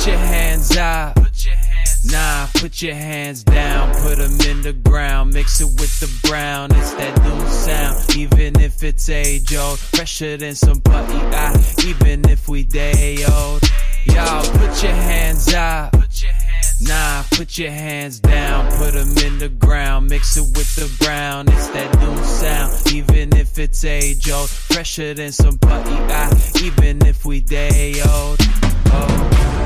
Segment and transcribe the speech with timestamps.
[0.00, 1.18] put your hands out.
[2.06, 6.70] Nah, put your hands down, put them in the ground, mix it with the brown,
[6.74, 8.16] it's that new sound.
[8.16, 13.62] Even if it's age old, fresher than some putty eye, even if we day old.
[14.06, 15.94] Y'all put your hands out.
[16.80, 21.46] Nah, put your hands down, put them in the ground, mix it with the brown,
[21.48, 22.94] it's that new sound.
[22.94, 26.32] Even if it's age old, fresher than some putty eye,
[26.62, 28.38] even if we day old.
[28.92, 29.59] Oh.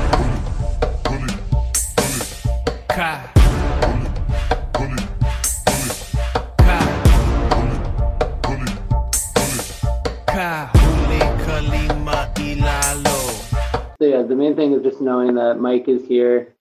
[13.99, 16.53] So yeah, the main thing is just knowing that Mike is here.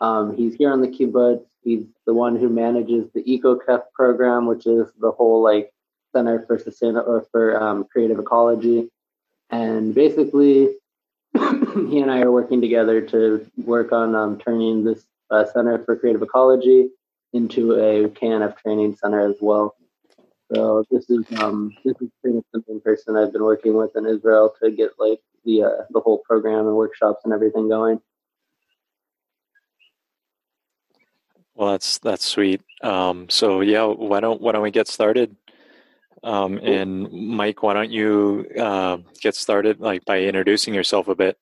[0.00, 1.44] Um, he's here on the kibbutz.
[1.62, 5.72] He's the one who manages the EcoKef program, which is the whole like
[6.12, 8.90] Center for Sustainable or for um, Creative Ecology.
[9.50, 10.76] And basically,
[11.34, 15.96] he and I are working together to work on um, turning this uh, Center for
[15.96, 16.90] Creative Ecology
[17.32, 19.74] into a KNF training center as well.
[20.52, 23.96] So this is um, this is pretty much the main person I've been working with
[23.96, 28.00] in Israel to get like the uh, the whole program and workshops and everything going.
[31.54, 32.60] Well, that's that's sweet.
[32.82, 35.36] Um, so yeah, why don't why don't we get started?
[36.24, 41.38] Um, and Mike, why don't you uh, get started like by introducing yourself a bit?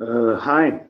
[0.00, 0.82] Uh, hi.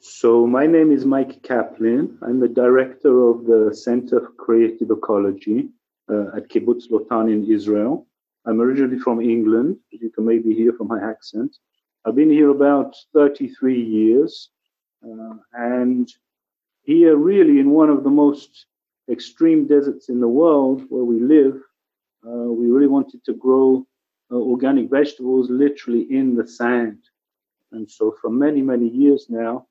[0.00, 2.18] So my name is Mike Kaplan.
[2.22, 5.68] I'm the director of the Center for Creative Ecology
[6.10, 8.08] uh, at Kibbutz Lotan in Israel.
[8.44, 11.56] I'm originally from England, you can maybe hear from my accent.
[12.04, 14.50] I've been here about 33 years,
[15.04, 16.12] uh, and
[16.82, 18.66] here, really, in one of the most
[19.10, 21.60] extreme deserts in the world where we live,
[22.26, 23.86] uh, we really wanted to grow
[24.30, 26.98] uh, organic vegetables literally in the sand.
[27.72, 29.66] And so, for many, many years now,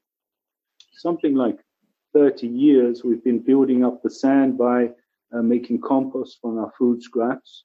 [0.94, 1.60] something like
[2.14, 4.90] 30 years, we've been building up the sand by
[5.34, 7.64] uh, making compost from our food scraps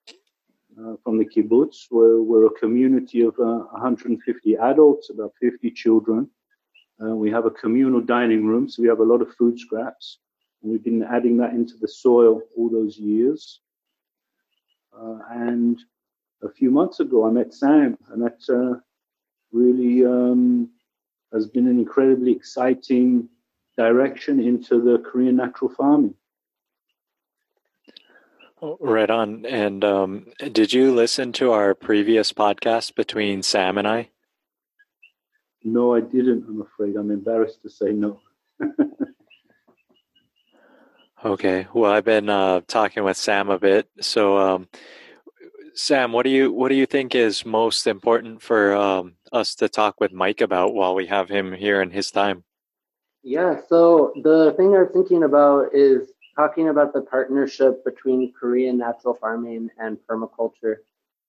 [0.78, 1.86] uh, from the kibbutz.
[1.90, 6.30] We're, we're a community of uh, 150 adults, about 50 children.
[7.02, 10.18] Uh, we have a communal dining room, so we have a lot of food scraps.
[10.62, 13.60] And we've been adding that into the soil all those years.
[14.98, 15.78] Uh, and
[16.42, 18.80] a few months ago, I met Sam, and that uh,
[19.52, 20.70] really um,
[21.32, 23.28] has been an incredibly exciting
[23.76, 26.14] direction into the Korean natural farming.
[28.62, 29.44] Oh, right on.
[29.44, 34.08] And um, did you listen to our previous podcast between Sam and I?
[35.66, 36.44] No, I didn't.
[36.48, 36.94] I'm afraid.
[36.94, 38.20] I'm embarrassed to say no.
[41.24, 41.66] okay.
[41.74, 43.88] Well, I've been uh, talking with Sam a bit.
[44.00, 44.68] So, um,
[45.74, 49.68] Sam, what do you what do you think is most important for um, us to
[49.68, 52.44] talk with Mike about while we have him here in his time?
[53.24, 53.60] Yeah.
[53.68, 59.14] So the thing I was thinking about is talking about the partnership between Korean natural
[59.14, 60.76] farming and permaculture.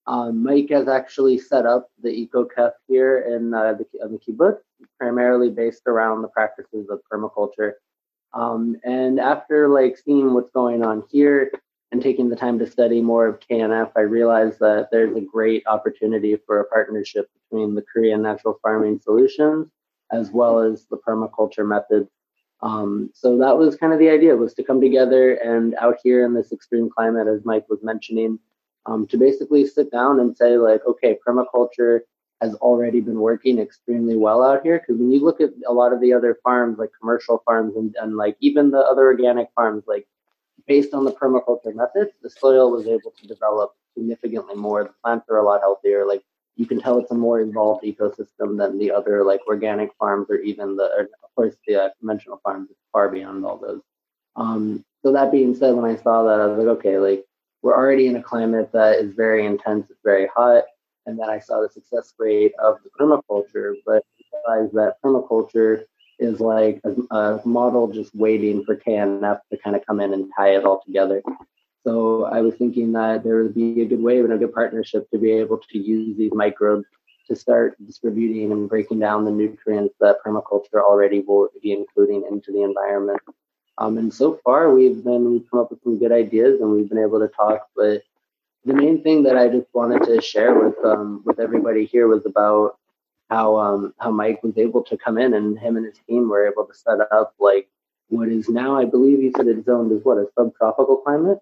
[0.08, 4.18] Um, Mike has actually set up the Eco EcoKef here in uh, the, uh, the
[4.18, 4.60] kibbutz,
[4.98, 7.72] primarily based around the practices of permaculture.
[8.32, 11.52] Um, and after like seeing what's going on here
[11.92, 15.66] and taking the time to study more of KNF, I realized that there's a great
[15.66, 19.70] opportunity for a partnership between the Korean natural farming solutions
[20.10, 22.08] as well as the permaculture methods
[22.60, 26.24] um, so that was kind of the idea was to come together and out here
[26.24, 28.38] in this extreme climate, as Mike was mentioning,
[28.86, 32.00] um, to basically sit down and say like, okay, permaculture
[32.40, 34.78] has already been working extremely well out here.
[34.78, 37.94] Because when you look at a lot of the other farms, like commercial farms and,
[38.00, 40.06] and like even the other organic farms, like
[40.66, 44.84] based on the permaculture methods, the soil was able to develop significantly more.
[44.84, 46.06] The plants are a lot healthier.
[46.06, 46.22] Like
[46.58, 50.36] you can tell it's a more involved ecosystem than the other like organic farms or
[50.38, 53.80] even the or of course the uh, conventional farms is far beyond all those
[54.36, 57.24] um, so that being said when i saw that i was like okay like
[57.62, 60.64] we're already in a climate that is very intense it's very hot
[61.06, 64.02] and then i saw the success rate of the permaculture but
[64.32, 65.84] realized that permaculture
[66.18, 70.30] is like a, a model just waiting for knf to kind of come in and
[70.36, 71.22] tie it all together
[71.88, 75.08] so I was thinking that there would be a good way and a good partnership
[75.10, 76.84] to be able to use these microbes
[77.28, 82.52] to start distributing and breaking down the nutrients that permaculture already will be including into
[82.52, 83.20] the environment.
[83.78, 86.88] Um, and so far, we've been we've come up with some good ideas, and we've
[86.88, 88.02] been able to talk But
[88.64, 92.26] the main thing that I just wanted to share with um, with everybody here was
[92.26, 92.76] about
[93.30, 96.46] how um, how Mike was able to come in and him and his team were
[96.46, 97.68] able to set up like
[98.08, 101.38] what is now, I believe he said it's zoned as what a subtropical climate,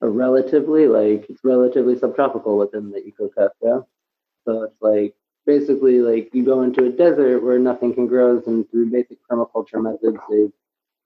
[0.00, 3.80] or relatively like it's relatively subtropical within the EcoKef, yeah.
[4.44, 5.14] So it's like
[5.46, 9.80] basically like you go into a desert where nothing can grow, and through basic permaculture
[9.80, 10.52] methods, they've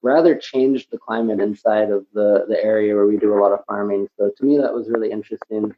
[0.03, 3.65] rather changed the climate inside of the the area where we do a lot of
[3.67, 4.09] farming.
[4.19, 5.75] So to me, that was really interesting.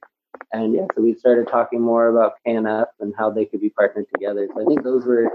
[0.52, 4.06] And yeah, so we started talking more about KNF and how they could be partnered
[4.12, 4.48] together.
[4.54, 5.30] So I think those were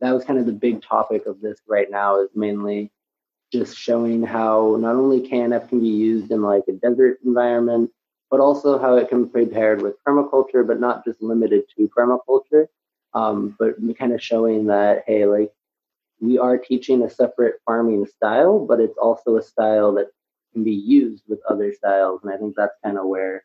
[0.00, 2.90] that was kind of the big topic of this right now is mainly
[3.52, 7.90] just showing how not only KNF can be used in like a desert environment,
[8.30, 12.66] but also how it can be paired with permaculture, but not just limited to permaculture.
[13.14, 15.52] Um, but kind of showing that hey, like
[16.22, 20.06] we are teaching a separate farming style, but it's also a style that
[20.52, 23.44] can be used with other styles, and I think that's kind of where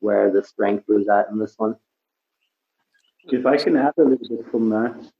[0.00, 1.76] where the strength was at in this one.
[3.24, 5.12] If I can add a little bit from that.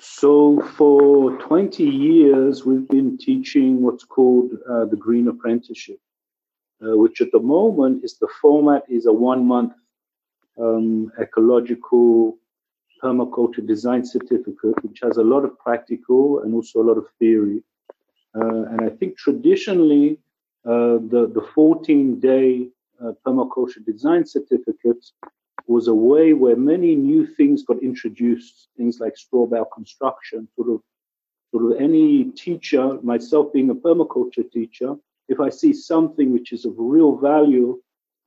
[0.00, 5.98] So, for 20 years, we've been teaching what's called uh, the Green Apprenticeship,
[6.84, 9.74] uh, which at the moment is the format is a one month
[10.58, 12.36] um, ecological
[13.02, 17.62] permaculture design certificate, which has a lot of practical and also a lot of theory.
[18.34, 20.18] Uh, and I think traditionally,
[20.64, 22.68] uh, the, the 14 day
[23.02, 25.04] uh, permaculture design certificate
[25.66, 30.70] was a way where many new things got introduced, things like straw bale construction, sort
[30.70, 30.80] of,
[31.50, 34.94] sort of any teacher, myself being a permaculture teacher,
[35.28, 37.80] if I see something which is of real value,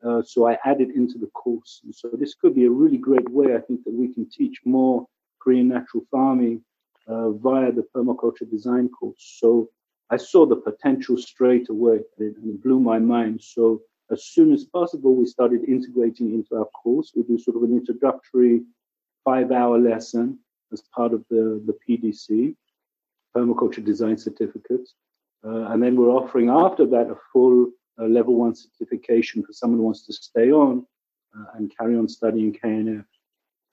[0.06, 1.82] uh, so I added into the course.
[1.84, 4.60] And so this could be a really great way, I think, that we can teach
[4.66, 5.08] more
[5.40, 6.64] Korean natural farming
[7.08, 9.38] uh, via the permaculture design course.
[9.40, 9.70] So
[10.10, 13.42] I saw the potential straight away and it blew my mind.
[13.42, 13.82] So
[14.12, 17.12] as soon as possible, we started integrating into our course.
[17.16, 18.62] We do sort of an introductory
[19.24, 20.38] five hour lesson
[20.72, 22.56] as part of the, the PDC,
[23.36, 24.88] Permaculture Design Certificate.
[25.44, 29.80] Uh, and then we're offering after that a full uh, level one certification for someone
[29.80, 30.86] who wants to stay on
[31.38, 33.06] uh, and carry on studying KNF.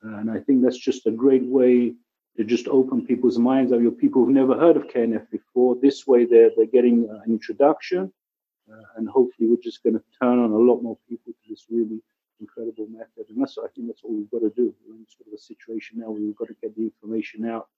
[0.04, 1.94] Uh, and I think that's just a great way
[2.36, 3.72] to just open people's minds.
[3.72, 5.76] Of your people who've never heard of KNF before.
[5.80, 8.12] This way, they're they're getting an introduction,
[8.72, 11.66] uh, and hopefully, we're just going to turn on a lot more people to this
[11.70, 12.02] really
[12.40, 13.26] incredible method.
[13.28, 14.74] And that's I think that's what we've got to do.
[14.86, 17.68] We're in sort of a situation now where we've got to get the information out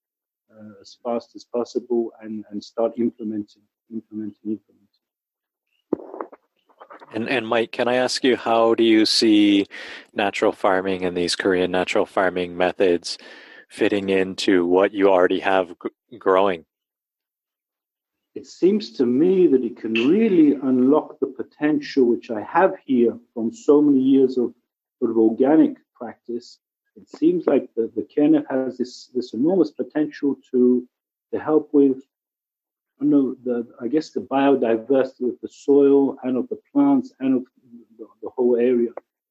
[0.50, 4.84] uh, as fast as possible and and start implementing, implementing, implementing.
[7.12, 9.67] And, and Mike, can I ask you, how do you see
[10.12, 13.19] natural farming and these Korean natural farming methods
[13.69, 16.64] fitting into what you already have g- growing?
[18.35, 23.17] It seems to me that it can really unlock the potential which I have here
[23.32, 24.52] from so many years of
[24.99, 26.58] sort of organic practice.
[26.97, 30.87] It seems like the, the KNF has this, this enormous potential to,
[31.32, 32.02] to help with
[33.00, 37.44] know the I guess the biodiversity of the soil and of the plants and of
[37.99, 38.91] the, the whole area,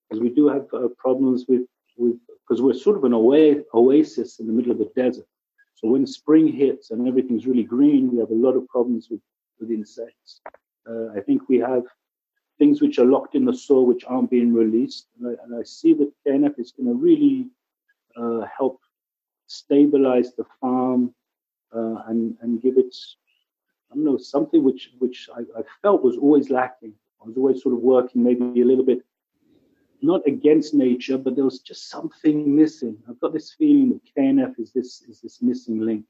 [0.09, 1.63] because we do have uh, problems with
[1.97, 2.17] with
[2.47, 5.27] because we're sort of an oasis in the middle of the desert.
[5.75, 9.21] So when spring hits and everything's really green, we have a lot of problems with
[9.59, 10.41] with insects.
[10.89, 11.83] Uh, I think we have
[12.59, 15.63] things which are locked in the soil which aren't being released, and I, and I
[15.63, 17.47] see that KNF is going to really
[18.15, 18.79] uh, help
[19.47, 21.13] stabilize the farm
[21.75, 22.95] uh, and and give it
[23.93, 26.93] I don't know, something which which I, I, felt was always lacking.
[27.21, 29.03] I was always sort of working maybe a little bit
[30.01, 32.97] not against nature, but there was just something missing.
[33.07, 36.05] I've got this feeling that KNF is this is this missing link.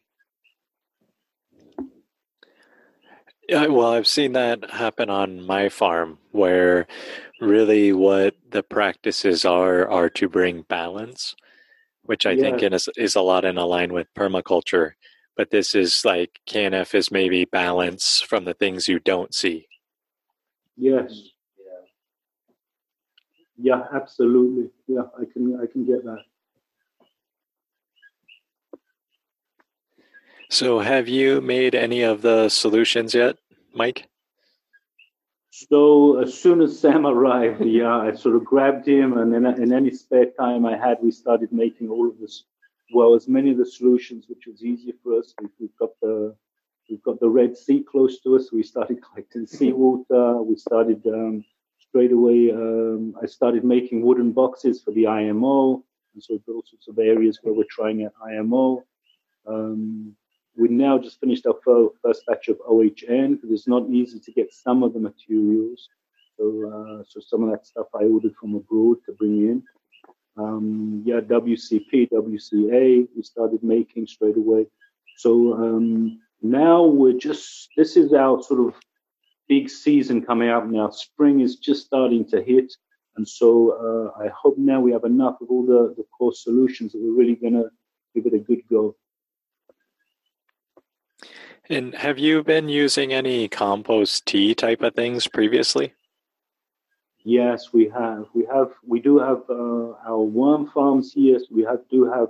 [3.49, 6.87] Yeah, well, I've seen that happen on my farm where
[7.41, 11.35] really what the practices are are to bring balance,
[12.03, 12.41] which I yeah.
[12.41, 14.93] think is, is a lot in line with permaculture
[15.35, 19.67] but this is like KNF is maybe balance from the things you don't see.
[20.77, 21.29] Yes.
[23.57, 23.75] Yeah.
[23.75, 24.69] Yeah, absolutely.
[24.87, 26.23] Yeah, I can I can get that.
[30.49, 33.37] So have you made any of the solutions yet,
[33.73, 34.07] Mike?
[35.49, 39.73] So as soon as Sam arrived, yeah, I sort of grabbed him, and then in
[39.73, 42.43] any spare time I had, we started making all of this
[42.93, 45.33] well as many of the solutions, which was easier for us.
[45.41, 46.35] We've, we've got the
[46.89, 48.51] we've got the Red Sea close to us.
[48.51, 50.41] We started collecting seawater.
[50.41, 51.43] We started um,
[51.79, 52.51] straight away.
[52.51, 55.83] Um, I started making wooden boxes for the IMO,
[56.13, 58.83] and so we've got all sorts of areas where we're trying at IMO.
[59.45, 60.15] Um,
[60.55, 61.55] we now just finished our
[62.03, 65.89] first batch of OHN because it's not easy to get some of the materials.
[66.37, 69.63] So, uh, so some of that stuff I ordered from abroad to bring in.
[70.37, 74.65] Um, yeah, WCP, WCA, we started making straight away.
[75.17, 78.73] So um, now we're just, this is our sort of
[79.47, 80.89] big season coming up now.
[80.89, 82.73] Spring is just starting to hit.
[83.15, 86.93] And so uh, I hope now we have enough of all the, the core solutions
[86.93, 87.69] that we're really going to
[88.15, 88.95] give it a good go.
[91.69, 95.93] And have you been using any compost tea type of things previously?
[97.23, 98.25] Yes, we have.
[98.33, 98.71] We have.
[98.85, 101.13] We do have uh, our worm farms.
[101.13, 102.29] So we have do have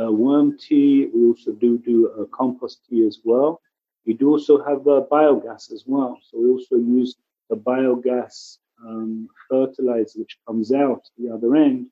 [0.00, 1.08] uh, worm tea.
[1.12, 3.60] We also do do uh, compost tea as well.
[4.06, 6.18] We do also have uh, biogas as well.
[6.22, 7.16] So we also use
[7.50, 11.88] the biogas um, fertilizer which comes out the other end,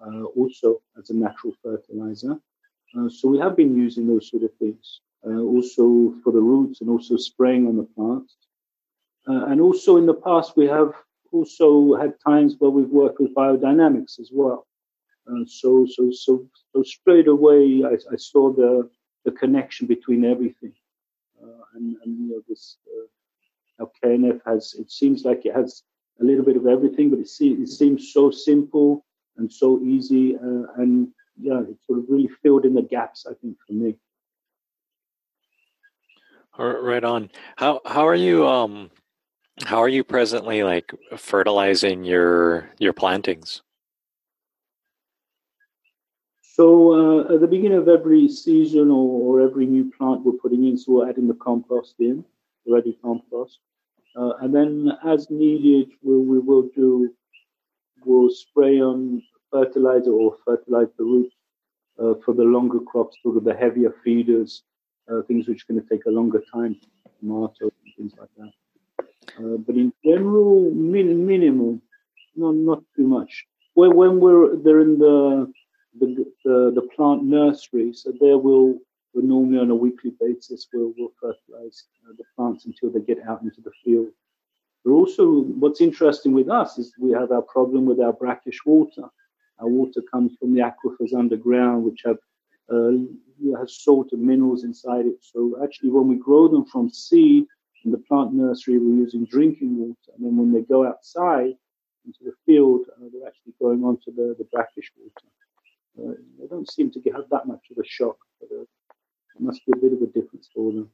[0.00, 2.38] uh, also as a natural fertilizer.
[2.96, 6.88] Uh, so we have been using those sort of things, also for the roots and
[6.88, 8.36] also spraying on the plants.
[9.26, 10.94] And also in the past, we have
[11.32, 14.66] also had times where we've worked with biodynamics as well.
[15.30, 18.88] Uh, so, so, so, so straight away, I, I, saw the
[19.24, 20.72] the connection between everything,
[21.42, 22.78] uh, and, and you know this.
[22.86, 23.06] Uh,
[24.04, 24.74] KNF has.
[24.78, 25.82] It seems like it has
[26.20, 29.04] a little bit of everything, but it, it seems so simple
[29.36, 31.08] and so easy, uh, and
[31.40, 33.26] yeah, it sort of really filled in the gaps.
[33.28, 33.96] I think for me.
[36.58, 37.30] Right on.
[37.56, 38.90] How how are you um
[39.64, 43.62] how are you presently like fertilizing your your plantings?
[46.40, 50.64] So uh, at the beginning of every season or, or, every new plant we're putting
[50.64, 52.24] in, so we're adding the compost in,
[52.66, 53.60] the ready compost.
[54.16, 57.14] Uh, and then, as needed, we, we will do,
[58.04, 59.22] we'll spray on
[59.52, 61.36] fertilizer or fertilize the roots
[62.02, 64.64] uh, for the longer crops, sort of the heavier feeders,
[65.08, 66.74] uh, things which are going to take a longer time,
[67.20, 68.50] tomatoes and things like that.
[69.36, 71.80] Uh, but in general, min- minimal,
[72.36, 73.46] not not too much.
[73.74, 75.52] When when we're they're in the
[75.98, 78.78] the, the, the plant nursery, so there we'll
[79.14, 83.18] but normally on a weekly basis we'll, we'll fertilize uh, the plants until they get
[83.26, 84.08] out into the field.
[84.84, 89.04] But also, what's interesting with us is we have our problem with our brackish water.
[89.60, 92.18] Our water comes from the aquifers underground, which have
[92.72, 92.92] uh,
[93.58, 95.18] has salt and minerals inside it.
[95.20, 97.46] So actually, when we grow them from seed
[97.84, 101.54] in the plant nursery, we're using drinking water, and then when they go outside
[102.06, 105.28] into the field, uh, they're actually going onto the, the brackish water.
[105.98, 109.64] Uh, they don't seem to have that much of a shock, but uh, it must
[109.66, 110.90] be a bit of a difference for them.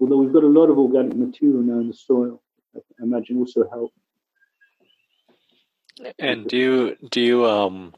[0.00, 2.42] Although we've got a lot of organic material now in the soil,
[2.74, 3.92] I imagine also help.
[6.18, 7.94] And do you do you um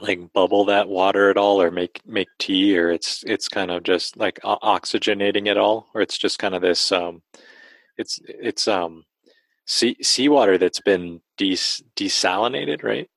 [0.00, 3.82] like bubble that water at all, or make make tea, or it's it's kind of
[3.82, 7.22] just like oxygenating it all, or it's just kind of this um,
[7.98, 9.04] it's it's um
[9.66, 13.08] sea seawater that's been des- desalinated, right?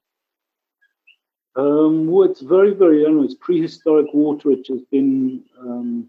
[1.56, 6.08] Um, well, it's very, very, know, it's prehistoric water which has been um,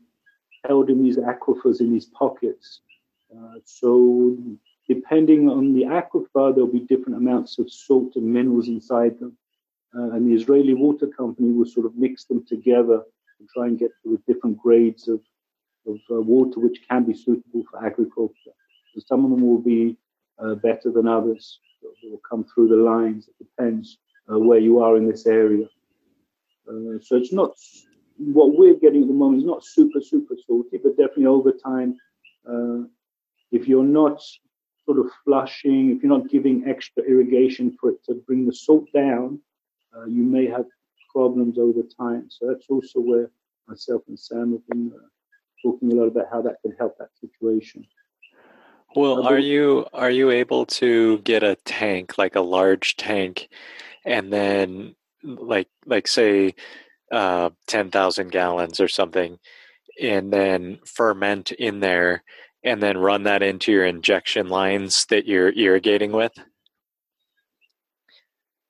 [0.65, 2.81] held in these aquifers, in these pockets.
[3.35, 4.37] Uh, so,
[4.89, 9.37] depending on the aquifer, there'll be different amounts of salt and minerals inside them.
[9.97, 13.03] Uh, and the Israeli Water Company will sort of mix them together
[13.39, 15.21] and try and get to different grades of,
[15.87, 18.55] of uh, water which can be suitable for agriculture.
[18.95, 19.97] So some of them will be
[20.39, 21.59] uh, better than others.
[21.83, 23.29] They will come through the lines.
[23.29, 23.99] It depends
[24.31, 25.67] uh, where you are in this area.
[26.69, 27.53] Uh, so it's not
[28.19, 31.97] what we're getting at the moment is not super super salty, but definitely over time,
[32.49, 32.85] uh,
[33.51, 34.23] if you're not
[34.85, 38.87] sort of flushing, if you're not giving extra irrigation for it to bring the salt
[38.93, 39.41] down,
[39.97, 40.67] uh, you may have
[41.13, 42.27] problems over time.
[42.29, 43.31] So that's also where
[43.67, 45.07] myself and Sam have been uh,
[45.63, 47.87] talking a lot about how that can help that situation.
[48.97, 53.49] Well, are you are you able to get a tank like a large tank
[54.05, 56.55] and then like like say
[57.13, 59.39] uh, 10,000 gallons or something
[60.01, 62.23] and then ferment in there
[62.65, 66.33] and then run that into your injection lines that you're irrigating with?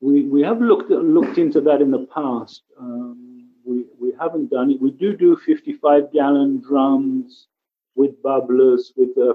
[0.01, 2.63] We, we have looked looked into that in the past.
[2.79, 4.81] Um, we, we haven't done it.
[4.81, 7.49] We do do 55 gallon drums
[7.95, 9.35] with bubblers, with uh,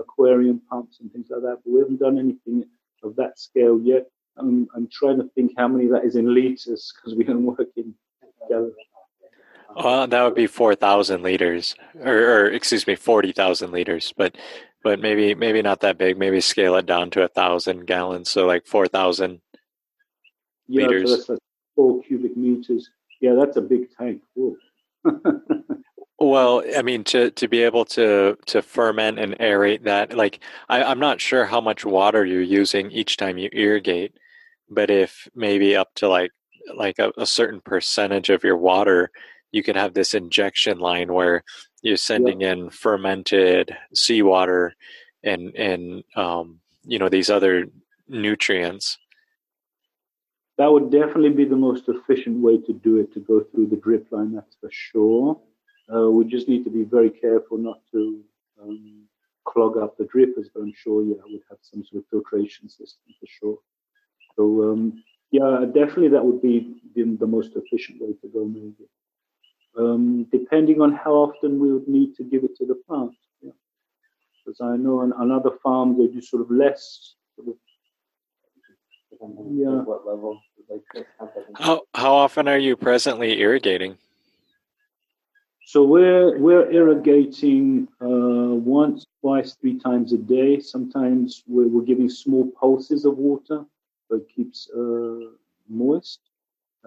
[0.00, 2.64] aquarium pumps and things like that, but we haven't done anything
[3.02, 4.06] of that scale yet.
[4.36, 7.68] I'm, I'm trying to think how many that is in liters because we don't work
[7.76, 7.94] in
[8.48, 8.74] gallons.
[9.76, 14.12] Well, that would be four thousand liters, or, or, excuse me, forty thousand liters.
[14.16, 14.36] But
[14.84, 16.16] but maybe maybe not that big.
[16.16, 19.40] Maybe scale it down to a thousand gallons, so like four thousand
[20.68, 21.10] yeah, liters.
[21.10, 21.38] So that's like
[21.74, 22.90] four cubic meters.
[23.20, 24.22] Yeah, that's a big tank.
[26.20, 30.82] Well, I mean, to to be able to to ferment and aerate that, like I,
[30.82, 34.14] I'm not sure how much water you're using each time you irrigate,
[34.70, 36.30] but if maybe up to like
[36.74, 39.10] like a, a certain percentage of your water,
[39.50, 41.42] you can have this injection line where
[41.82, 42.56] you're sending yep.
[42.56, 44.74] in fermented seawater
[45.24, 47.66] and and um, you know these other
[48.08, 48.98] nutrients.
[50.56, 53.76] That would definitely be the most efficient way to do it to go through the
[53.76, 54.32] drip line.
[54.32, 55.40] That's for sure.
[55.92, 58.20] Uh, we just need to be very careful not to
[58.62, 59.04] um,
[59.44, 63.14] clog up the drippers, but I'm sure yeah, would have some sort of filtration system
[63.20, 63.58] for sure.
[64.36, 68.88] So um, yeah, definitely that would be the, the, most efficient way to go, maybe.
[69.76, 73.12] Um, depending on how often we would need to give it to the plant.
[73.42, 73.50] Yeah.
[74.44, 77.14] Because I know on, on other farms they do sort of less.
[77.36, 77.54] Sort of,
[79.50, 79.82] yeah.
[79.82, 80.40] What level?
[81.54, 83.96] How how often are you presently irrigating?
[85.66, 90.60] So we're we're irrigating uh, once, twice, three times a day.
[90.60, 93.64] Sometimes we're, we're giving small pulses of water,
[94.08, 95.30] so it keeps uh,
[95.68, 96.20] moist,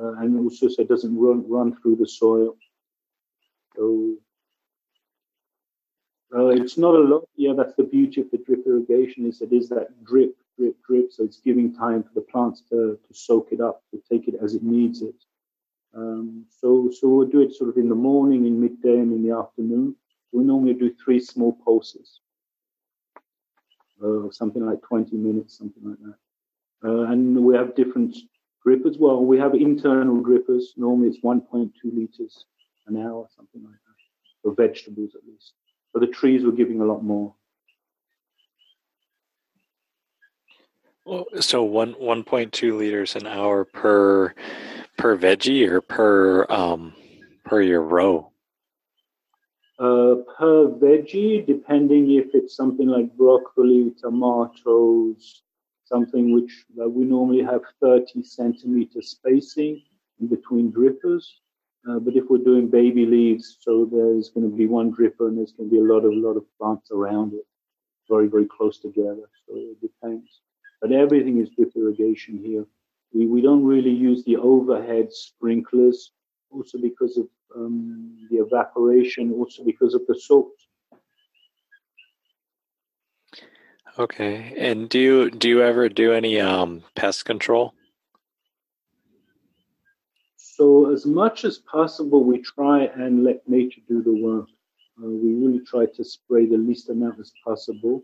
[0.02, 2.56] uh, and also so it doesn't run run through the soil.
[3.76, 4.16] So
[6.36, 7.28] uh, it's not a lot.
[7.36, 11.12] Yeah, that's the beauty of the drip irrigation is it is that drip, drip, drip.
[11.12, 14.36] So it's giving time for the plants to to soak it up, to take it
[14.42, 15.16] as it needs it.
[15.96, 19.28] Um, so, so we'll do it sort of in the morning, in midday, and in
[19.28, 19.96] the afternoon.
[20.32, 22.20] We normally do three small pulses,
[24.04, 26.88] uh, something like 20 minutes, something like that.
[26.88, 28.16] Uh, and we have different
[28.66, 29.00] drippers.
[29.00, 30.74] Well, we have internal drippers.
[30.76, 32.46] Normally it's 1.2 liters
[32.86, 35.54] an hour, something like that, for vegetables at least.
[35.94, 37.34] For the trees, we're giving a lot more.
[41.40, 44.36] So one 1.2 liters an hour per
[44.98, 46.94] per veggie or per um,
[47.46, 48.32] per your row?
[49.80, 55.44] Uh, per veggie, depending if it's something like broccoli, tomatoes,
[55.86, 59.82] something which uh, we normally have 30 centimeter spacing
[60.20, 61.24] in between drippers.
[61.88, 65.38] Uh, but if we're doing baby leaves, so there's going to be one dripper and
[65.38, 67.46] there's going to be a lot of lot of plants around it,
[68.10, 69.30] very very close together.
[69.48, 70.42] So it depends.
[70.82, 72.66] But everything is drip irrigation here.
[73.14, 76.12] We, we don't really use the overhead sprinklers,
[76.52, 80.52] also because of um, the evaporation, also because of the salt.
[84.00, 87.74] Okay, and do you do you ever do any um, pest control?
[90.36, 94.48] So as much as possible, we try and let nature do the work.
[95.02, 98.04] Uh, we really try to spray the least amount as possible.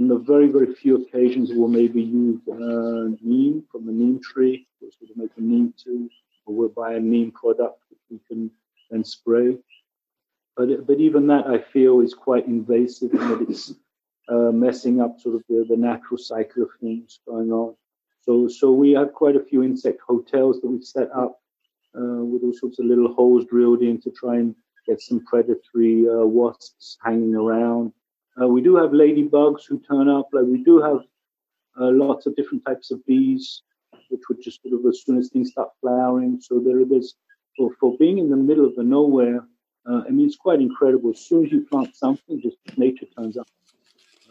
[0.00, 4.66] On the very, very few occasions, we'll maybe use uh, neem from the neem tree,
[4.80, 6.08] which we make a neem tea,
[6.46, 8.50] or we'll buy a neem product which we can
[8.90, 9.56] then spray.
[10.56, 13.72] But, but even that, I feel, is quite invasive in that it's
[14.28, 17.74] uh, messing up sort of the, the natural cycle of things going on.
[18.22, 21.40] So, so we have quite a few insect hotels that we've set up
[21.96, 24.54] uh, with all sorts of little holes drilled in to try and
[24.86, 27.92] get some predatory uh, wasps hanging around.
[28.40, 30.28] Uh, we do have ladybugs who turn up.
[30.32, 31.00] Like we do have
[31.80, 33.62] uh, lots of different types of bees,
[34.08, 36.40] which would just sort of as soon as things start flowering.
[36.40, 37.14] So there, there is
[37.56, 39.46] for, for being in the middle of the nowhere.
[39.88, 41.10] Uh, I mean, it's quite incredible.
[41.10, 43.46] As soon as you plant something, just nature turns up.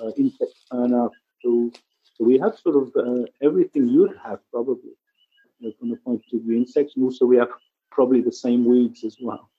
[0.01, 1.11] Uh, insects turn up.
[1.43, 1.71] So,
[2.15, 4.91] so we have sort of uh, everything you'd have probably
[5.59, 7.49] you know, from the point of view insects, and also we have
[7.91, 9.49] probably the same weeds as well.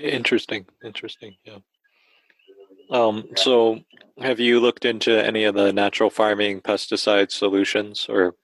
[0.00, 0.66] Interesting.
[0.84, 1.36] Interesting.
[1.44, 1.58] Yeah.
[2.90, 3.80] Um, so,
[4.20, 8.34] have you looked into any of the natural farming pesticide solutions, or?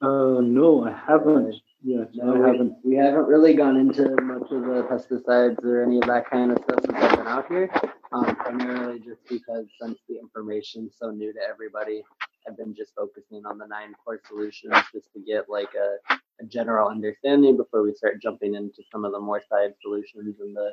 [0.00, 1.56] Uh, no, I haven't.
[1.82, 2.76] Yeah, no, I haven't.
[2.84, 6.52] We, we haven't really gone into much of the pesticides or any of that kind
[6.52, 7.70] of stuff since I've been out here.
[8.12, 12.02] Um, primarily just because since the information's so new to everybody,
[12.46, 16.44] I've been just focusing on the nine core solutions just to get like a a
[16.44, 20.70] general understanding before we start jumping into some of the more side solutions and the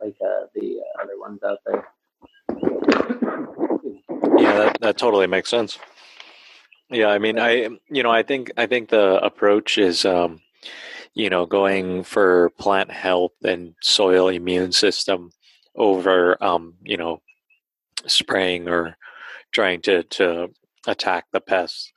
[0.00, 1.88] like uh, the uh, other ones out there.
[4.38, 5.78] Yeah, that, that totally makes sense.
[6.90, 10.40] Yeah, I mean, I you know, I think I think the approach is, um,
[11.14, 15.30] you know, going for plant health and soil immune system
[15.74, 17.20] over, um, you know,
[18.06, 18.96] spraying or
[19.52, 20.48] trying to to
[20.86, 21.92] attack the pests.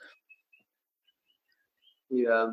[2.10, 2.52] Yeah,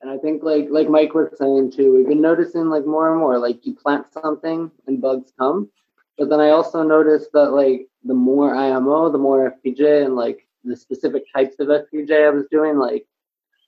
[0.00, 3.20] and I think like like Mike was saying too, we've been noticing like more and
[3.20, 5.70] more like you plant something and bugs come.
[6.16, 10.46] But then I also noticed that like the more IMO, the more FPJ and like
[10.64, 13.06] the specific types of FPJ I was doing, like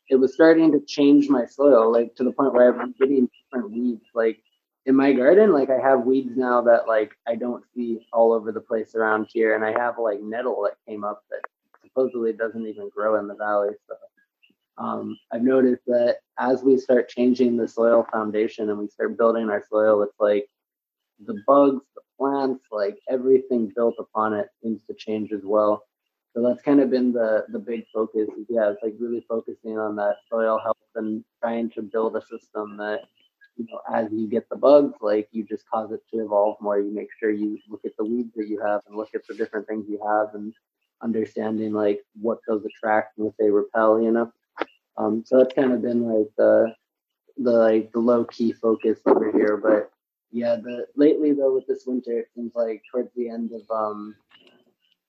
[0.09, 3.71] it was starting to change my soil, like to the point where I'm getting different
[3.71, 4.05] weeds.
[4.15, 4.43] Like
[4.87, 8.53] in my garden, like I have weeds now that like I don't see all over
[8.53, 11.41] the place around here, and I have like nettle that came up that
[11.83, 13.71] supposedly doesn't even grow in the valley.
[13.87, 13.95] So
[14.79, 19.51] um, I've noticed that as we start changing the soil foundation and we start building
[19.51, 20.47] our soil, it's like
[21.27, 25.85] the bugs, the plants, like everything built upon it seems to change as well.
[26.35, 28.29] So that's kind of been the the big focus.
[28.49, 32.79] Yeah, it's like really focusing on that soil health and trying to build a system
[32.79, 33.01] that
[33.57, 36.81] you know as you get the bugs, like you just cause it to evolve more.
[36.81, 39.35] You make sure you look at the weeds that you have and look at the
[39.35, 40.55] different things you have and
[41.03, 44.01] understanding like what those attract and what they repel.
[44.01, 44.33] You know.
[44.97, 46.75] Um, so that's kind of been like the
[47.39, 49.57] the like the low key focus over here.
[49.57, 49.91] But
[50.31, 54.17] yeah, the lately though with this winter, it seems like towards the end of um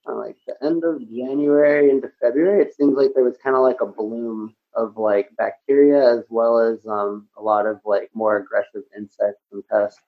[0.06, 3.82] like the end of January into February, it seems like there was kind of like
[3.82, 8.84] a bloom of like bacteria as well as um, a lot of like more aggressive
[8.98, 10.02] insects and pests.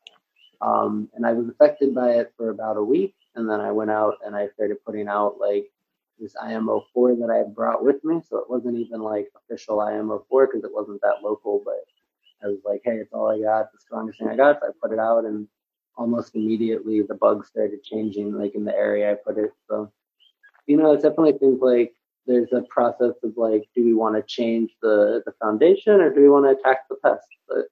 [0.62, 3.92] Um, and I was affected by it for about a week, and then I went
[3.92, 5.68] out and I started putting out like
[6.20, 8.22] this IMO4 that I brought with me.
[8.28, 11.84] So it wasn't even like official IMO4 because it wasn't that local, but
[12.44, 14.60] I was like, hey, it's all I got, the strongest thing I got.
[14.62, 15.48] So I put it out and
[15.98, 19.52] almost immediately the bugs started changing like in the area I put it.
[19.70, 19.92] So,
[20.68, 21.94] you know, it's definitely things like
[22.28, 26.22] there's a process of like, do we want to change the, the foundation or do
[26.22, 27.28] we want to attack the pest?
[27.48, 27.66] But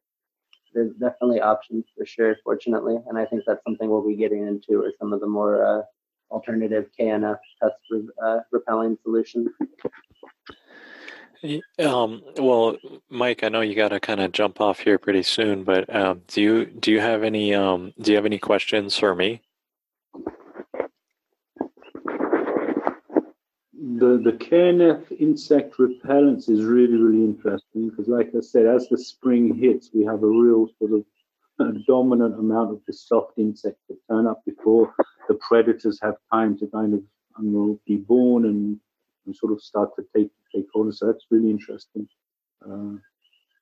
[0.73, 2.97] there's definitely options for sure, fortunately.
[3.07, 5.81] And I think that's something we'll be getting into or some of the more uh,
[6.33, 7.75] alternative KNF pest
[8.23, 9.47] uh, repelling solution?
[11.77, 12.77] Um, well,
[13.09, 16.21] Mike, I know you got to kind of jump off here pretty soon, but um,
[16.27, 19.41] do you do you have any um, do you have any questions for me?
[23.73, 28.97] The the KNF insect repellents is really really interesting because, like I said, as the
[28.97, 31.03] spring hits, we have a real sort of
[31.59, 34.93] a dominant amount of the soft insects that turn up before
[35.27, 37.01] the predators have time to kind of
[37.37, 38.79] I know, be born and,
[39.25, 40.93] and sort of start to take take hold.
[40.95, 42.07] So that's really interesting.
[42.63, 42.97] Uh,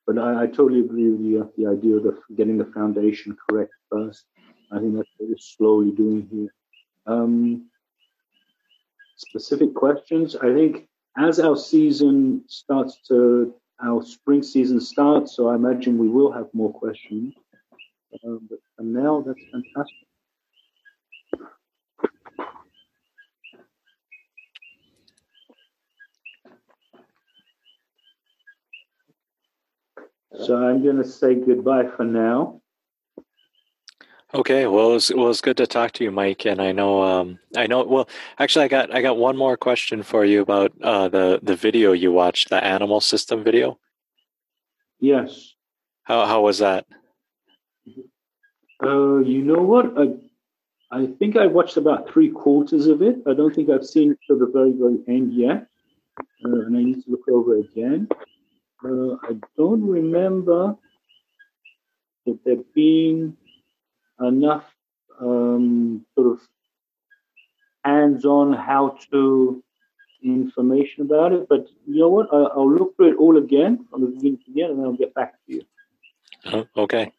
[0.06, 1.52] but I, I, totally agree with you.
[1.56, 4.24] The idea of getting the foundation correct first.
[4.70, 6.52] I think that's what we're slowly doing here.
[7.06, 7.68] Um,
[9.16, 10.36] specific questions.
[10.36, 16.08] I think as our season starts to, our spring season starts, so I imagine we
[16.08, 17.34] will have more questions.
[18.14, 20.06] Uh, but for now, that's fantastic.
[30.42, 32.60] So I'm going to say goodbye for now.
[34.34, 36.46] Okay, well, it was, well, it's good to talk to you, Mike.
[36.46, 37.84] And I know, um, I know.
[37.84, 41.54] Well, actually, I got I got one more question for you about uh, the the
[41.54, 43.78] video you watched, the animal system video.
[45.00, 45.52] Yes.
[46.04, 46.86] How how was that?
[48.82, 49.92] Uh, you know what?
[49.98, 50.14] I
[50.90, 53.16] I think I watched about three quarters of it.
[53.26, 55.66] I don't think I've seen it to the very very end yet,
[56.18, 58.08] uh, and I need to look over again.
[58.84, 60.76] Uh, I don't remember
[62.26, 63.36] that there being
[64.20, 64.64] enough
[65.20, 66.40] um, sort of
[67.84, 69.62] hands-on how-to
[70.22, 71.48] information about it.
[71.48, 72.28] But you know what?
[72.32, 74.86] I, will look through it all again from the beginning to the end, and then
[74.86, 75.62] I'll get back to you.
[76.46, 77.12] Oh, okay.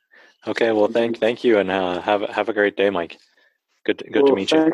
[0.48, 0.72] Okay.
[0.72, 3.18] Well, thank thank you, and uh, have have a great day, Mike.
[3.86, 4.74] Good good well, to meet you.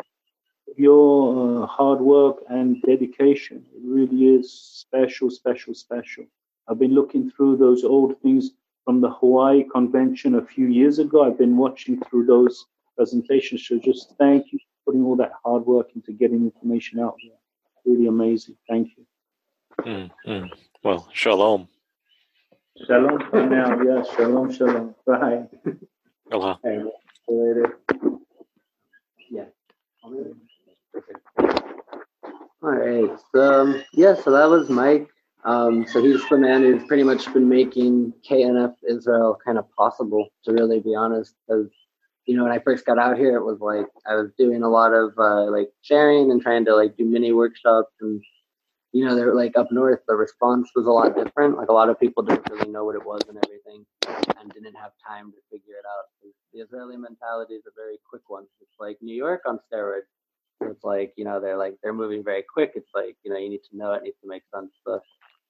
[0.76, 3.64] Your uh, hard work and dedication.
[3.74, 6.24] It really is special, special, special.
[6.70, 8.52] I've been looking through those old things
[8.84, 11.24] from the Hawaii convention a few years ago.
[11.24, 13.66] I've been watching through those presentations.
[13.66, 17.36] So just thank you for putting all that hard work into getting information out there.
[17.84, 18.56] Really amazing.
[18.68, 19.06] Thank you.
[19.84, 20.46] Mm-hmm.
[20.84, 21.66] Well, shalom.
[22.86, 23.82] Shalom for now.
[23.82, 24.94] Yeah, shalom, shalom.
[25.04, 25.46] Bye.
[26.30, 26.56] Aloha.
[26.62, 26.82] Hey,
[27.28, 27.78] later.
[29.28, 29.44] Yeah.
[30.02, 30.12] All
[32.62, 33.18] right.
[33.34, 35.08] So, um, yeah, so that was Mike.
[35.44, 40.28] Um, so he's the man who's pretty much been making KNF Israel kind of possible,
[40.44, 41.34] to really be honest.
[41.46, 41.70] Because,
[42.26, 44.68] you know, when I first got out here, it was like I was doing a
[44.68, 47.92] lot of uh, like sharing and trying to like do mini workshops.
[48.00, 48.22] And,
[48.92, 51.56] you know, they're like up north, the response was a lot different.
[51.56, 53.86] Like a lot of people didn't really know what it was and everything
[54.40, 56.32] and didn't have time to figure it out.
[56.52, 58.44] The Israeli mentality is a very quick one.
[58.60, 60.10] It's like New York on steroids.
[60.62, 62.72] It's like, you know, they're like, they're moving very quick.
[62.74, 64.70] It's like, you know, you need to know it, needs to make sense.
[64.86, 65.00] So,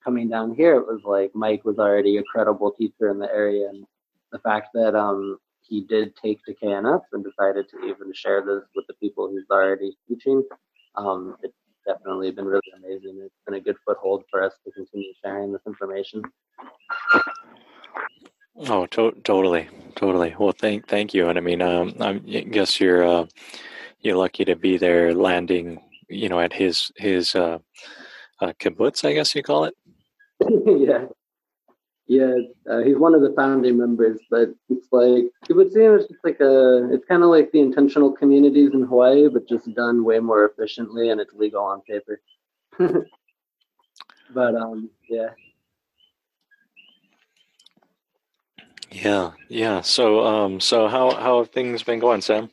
[0.03, 3.69] coming down here, it was like Mike was already a credible teacher in the area,
[3.69, 3.85] and
[4.33, 8.65] the fact that um he did take to KNF and decided to even share this
[8.75, 10.43] with the people he's already teaching,
[10.97, 11.55] um, it
[11.87, 13.21] definitely been really amazing.
[13.23, 16.23] It's been a good foothold for us to continue sharing this information.
[18.69, 20.35] Oh, to- totally, totally.
[20.39, 21.29] Well, thank thank you.
[21.29, 23.27] And I mean, um, I guess you're uh,
[24.01, 27.59] you're lucky to be there, landing, you know, at his his uh,
[28.41, 29.75] uh, kibbutz, I guess you call it.
[30.66, 31.07] yeah,
[32.07, 32.35] yeah.
[32.70, 36.92] Uh, he's one of the founding members, but it's like kibbutzim is just like a.
[36.92, 41.11] It's kind of like the intentional communities in Hawaii, but just done way more efficiently,
[41.11, 42.20] and it's legal on paper.
[44.35, 45.31] but um, yeah.
[48.92, 49.83] Yeah, yeah.
[49.83, 52.50] So, um, so how how have things been going, Sam?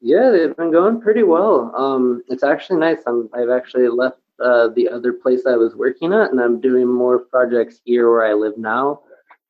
[0.00, 1.72] Yeah, they've been going pretty well.
[1.76, 2.98] Um, it's actually nice.
[3.06, 6.88] I'm I've actually left uh, the other place I was working at, and I'm doing
[6.88, 9.00] more projects here where I live now.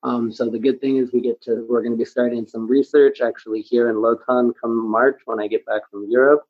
[0.03, 2.67] Um, so the good thing is we get to we're going to be starting some
[2.67, 6.43] research actually here in Lotan come March when I get back from Europe.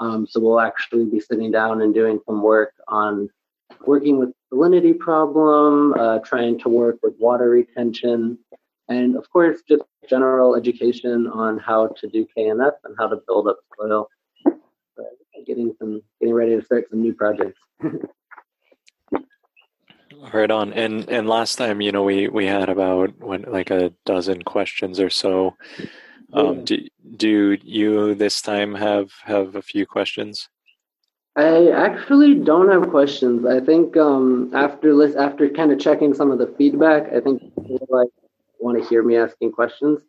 [0.00, 3.28] Um, so we'll actually be sitting down and doing some work on
[3.86, 8.38] working with salinity problem, uh, trying to work with water retention,
[8.88, 13.48] and of course, just general education on how to do KNF and how to build
[13.48, 14.08] up soil.
[15.46, 17.60] Getting some, getting ready to start some new projects.
[20.32, 20.72] right on.
[20.72, 25.00] And and last time, you know, we we had about what like a dozen questions
[25.00, 25.56] or so.
[26.32, 26.78] Um, do
[27.16, 30.48] do you this time have have a few questions?
[31.36, 33.46] I actually don't have questions.
[33.46, 37.40] I think um, after list after kind of checking some of the feedback, I think
[37.54, 38.08] people like
[38.58, 40.00] want to hear me asking questions.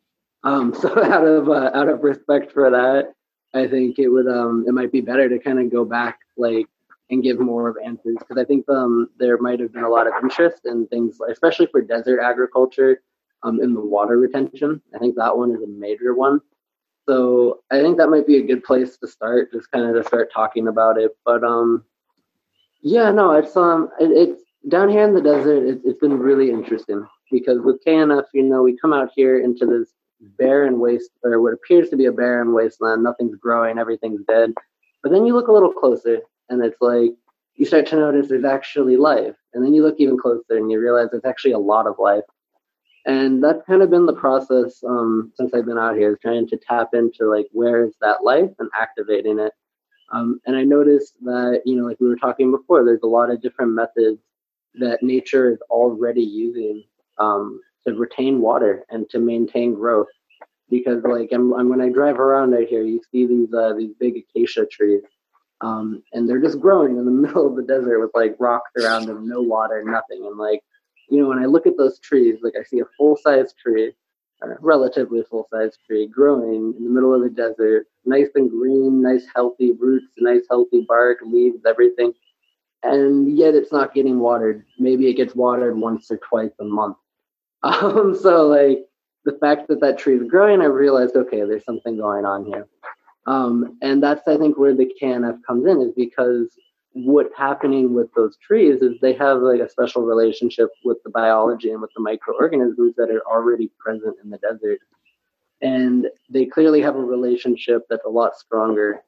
[0.44, 3.14] Um, so out of uh, out of respect for that,
[3.54, 6.68] I think it would um, it might be better to kind of go back like
[7.10, 10.08] and give more of answers because I think um, there might have been a lot
[10.08, 13.02] of interest in things, especially for desert agriculture,
[13.44, 14.82] um, in the water retention.
[14.94, 16.42] I think that one is a major one.
[17.08, 20.08] So I think that might be a good place to start, just kind of to
[20.08, 21.12] start talking about it.
[21.26, 21.84] But um,
[22.82, 25.64] yeah, no, it's um, it, it's down here in the desert.
[25.64, 29.66] It, it's been really interesting because with KNF, you know, we come out here into
[29.66, 29.90] this
[30.22, 33.04] barren waste, or what appears to be a barren wasteland.
[33.04, 34.54] Nothing's growing, everything's dead.
[35.02, 37.12] But then you look a little closer, and it's like
[37.56, 39.36] you start to notice there's actually life.
[39.54, 42.24] And then you look even closer, and you realize there's actually a lot of life.
[43.06, 46.58] And that's kind of been the process um, since I've been out here, trying to
[46.58, 49.54] tap into like where is that life and activating it.
[50.12, 53.32] Um, and I noticed that you know, like we were talking before, there's a lot
[53.32, 54.20] of different methods
[54.76, 56.84] that nature is already using
[57.18, 57.62] um,
[57.98, 60.08] retain water and to maintain growth.
[60.70, 63.94] Because like I'm, I'm, when I drive around out here, you see these uh, these
[64.00, 65.02] big acacia trees,
[65.62, 69.08] um, and they're just growing in the middle of the desert with like rocks around
[69.08, 70.26] them, no water, nothing.
[70.26, 70.62] And like
[71.10, 73.94] you know, when I look at those trees, like I see a full size tree,
[74.42, 79.02] a relatively full size tree, growing in the middle of the desert, nice and green,
[79.02, 82.14] nice healthy roots, nice healthy bark, leaves, everything.
[82.84, 84.66] And yet it's not getting watered.
[84.78, 86.98] Maybe it gets watered once or twice a month.
[87.64, 88.86] Um, so like
[89.26, 92.68] the fact that that tree is growing, I realized, okay, there's something going on here.
[93.28, 96.48] Um, and that's, I think, where the KNF comes in is because
[96.94, 101.70] what's happening with those trees is they have like a special relationship with the biology
[101.72, 104.80] and with the microorganisms that are already present in the desert.
[105.62, 109.04] And they clearly have a relationship that's a lot stronger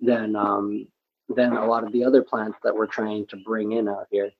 [0.00, 0.88] than um,
[1.28, 4.32] than a lot of the other plants that we're trying to bring in out here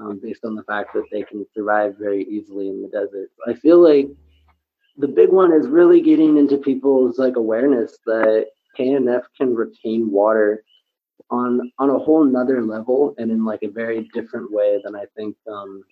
[0.00, 3.30] um, based on the fact that they can survive very easily in the desert.
[3.46, 4.08] I feel like
[4.96, 8.46] the big one is really getting into people's like awareness that
[8.78, 10.64] KNF can retain water
[11.30, 15.04] on on a whole nother level and in like a very different way than I
[15.16, 15.82] think um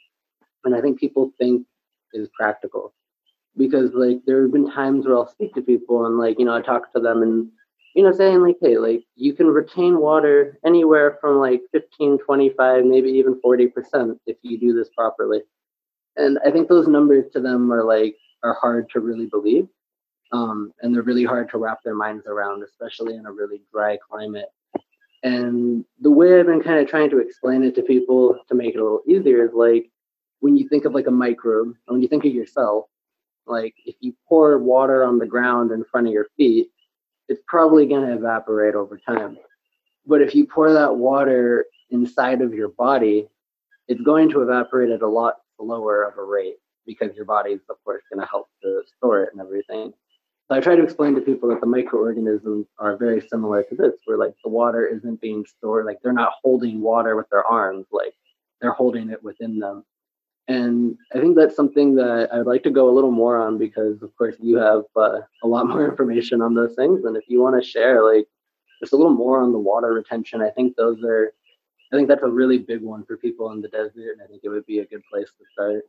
[0.65, 1.67] and I think people think
[2.12, 2.95] is practical.
[3.57, 6.55] Because like there have been times where I'll speak to people and like, you know,
[6.57, 7.51] I talk to them and
[7.95, 12.85] you know, saying like, hey, like you can retain water anywhere from like 15, 25,
[12.85, 15.41] maybe even 40% if you do this properly.
[16.17, 19.69] And I think those numbers to them are like, are hard to really believe.
[20.33, 23.99] Um, and they're really hard to wrap their minds around, especially in a really dry
[24.09, 24.49] climate.
[25.23, 28.75] And the way I've been kind of trying to explain it to people to make
[28.75, 29.91] it a little easier is like
[30.41, 32.87] when you think of like a microbe, when you think of yourself,
[33.47, 36.69] like if you pour water on the ground in front of your feet,
[37.29, 39.39] it's probably going to evaporate over time.
[40.07, 43.29] But if you pour that water inside of your body,
[43.89, 46.57] it's going to evaporate at a lot slower of a rate
[46.87, 49.93] because your body is, of course, going to help to store it and everything.
[50.49, 53.95] So I try to explain to people that the microorganisms are very similar to this,
[54.05, 57.87] where like the water isn't being stored, like they're not holding water with their arms,
[57.93, 58.15] like
[58.61, 59.85] they're holding it within them.
[60.49, 64.03] And I think that's something that I'd like to go a little more on because,
[64.03, 67.05] of course, you have uh, a lot more information on those things.
[67.05, 68.27] And if you want to share, like,
[68.83, 70.43] just a little more on the water retention.
[70.43, 71.33] I think those are,
[71.93, 74.43] I think that's a really big one for people in the desert, and I think
[74.43, 75.85] it would be a good place to start.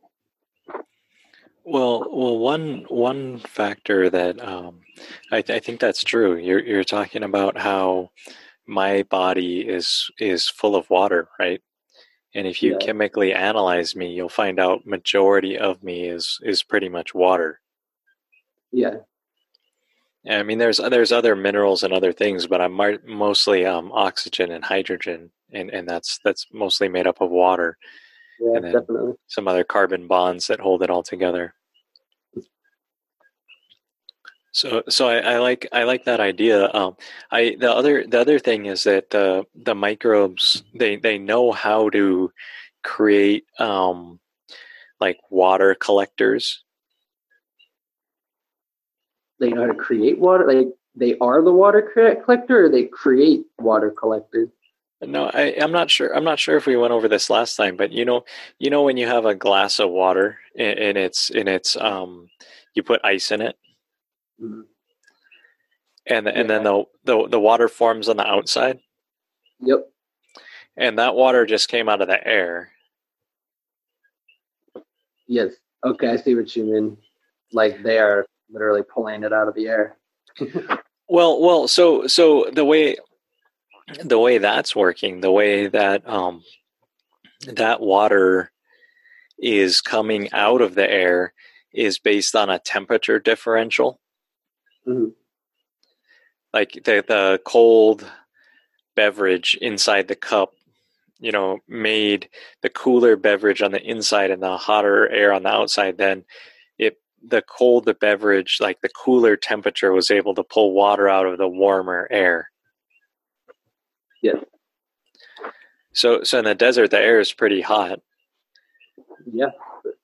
[1.64, 4.80] Well, well, one one factor that um,
[5.32, 6.36] I, th- I think that's true.
[6.36, 8.10] You're you're talking about how
[8.66, 11.62] my body is is full of water, right?
[12.34, 12.78] And if you yeah.
[12.78, 17.60] chemically analyze me, you'll find out majority of me is is pretty much water.
[18.72, 18.96] Yeah.
[20.28, 24.50] I mean, there's there's other minerals and other things, but I'm mar- mostly um, oxygen
[24.50, 27.76] and hydrogen, and, and that's that's mostly made up of water.
[28.40, 29.14] Yeah, and definitely.
[29.28, 31.54] Some other carbon bonds that hold it all together.
[34.54, 36.70] So, so I, I like I like that idea.
[36.72, 36.96] Um,
[37.32, 41.90] I the other the other thing is that the the microbes they they know how
[41.90, 42.30] to
[42.84, 44.20] create um,
[45.00, 46.62] like water collectors.
[49.40, 50.46] They know how to create water.
[50.46, 51.82] Like they are the water
[52.24, 54.50] collector, or they create water collectors.
[55.02, 56.14] No, I, I'm not sure.
[56.14, 58.24] I'm not sure if we went over this last time, but you know,
[58.60, 62.28] you know when you have a glass of water and, and it's and it's um,
[62.74, 63.56] you put ice in it,
[64.40, 64.62] mm-hmm.
[66.06, 68.80] and and then the, the the water forms on the outside.
[69.60, 69.88] Yep.
[70.76, 72.70] And that water just came out of the air.
[75.28, 75.52] Yes.
[75.84, 76.96] Okay, I see what you mean.
[77.52, 79.96] Like they are literally pulling it out of the air.
[81.08, 82.96] well, well, so so the way
[84.02, 86.42] the way that's working, the way that um,
[87.46, 88.50] that water
[89.38, 91.34] is coming out of the air
[91.72, 94.00] is based on a temperature differential.
[94.86, 95.10] Mm-hmm.
[96.52, 98.10] Like the the cold
[98.94, 100.52] beverage inside the cup,
[101.18, 102.28] you know, made
[102.62, 105.98] the cooler beverage on the inside and the hotter air on the outside.
[105.98, 106.24] Then
[106.78, 111.26] it the cold the beverage, like the cooler temperature, was able to pull water out
[111.26, 112.50] of the warmer air.
[114.22, 114.36] Yes.
[115.92, 118.00] So, so in the desert, the air is pretty hot.
[119.32, 119.50] Yeah,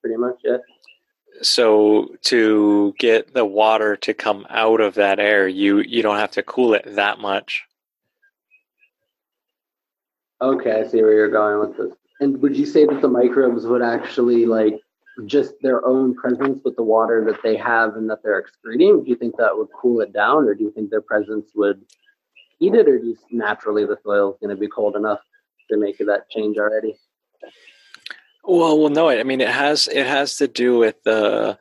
[0.00, 0.36] pretty much.
[0.44, 0.58] Yeah.
[1.42, 6.32] So to get the water to come out of that air, you you don't have
[6.32, 7.64] to cool it that much.
[10.42, 11.96] Okay, I see where you're going with this.
[12.20, 14.80] And would you say that the microbes would actually like
[15.26, 19.04] just their own presence with the water that they have and that they're excreting?
[19.04, 21.82] Do you think that would cool it down, or do you think their presence would
[22.58, 25.20] heat it, or just naturally the soil is going to be cold enough
[25.70, 26.96] to make that change already?
[28.44, 29.08] Well, well, no.
[29.08, 31.58] I mean, it has it has to do with the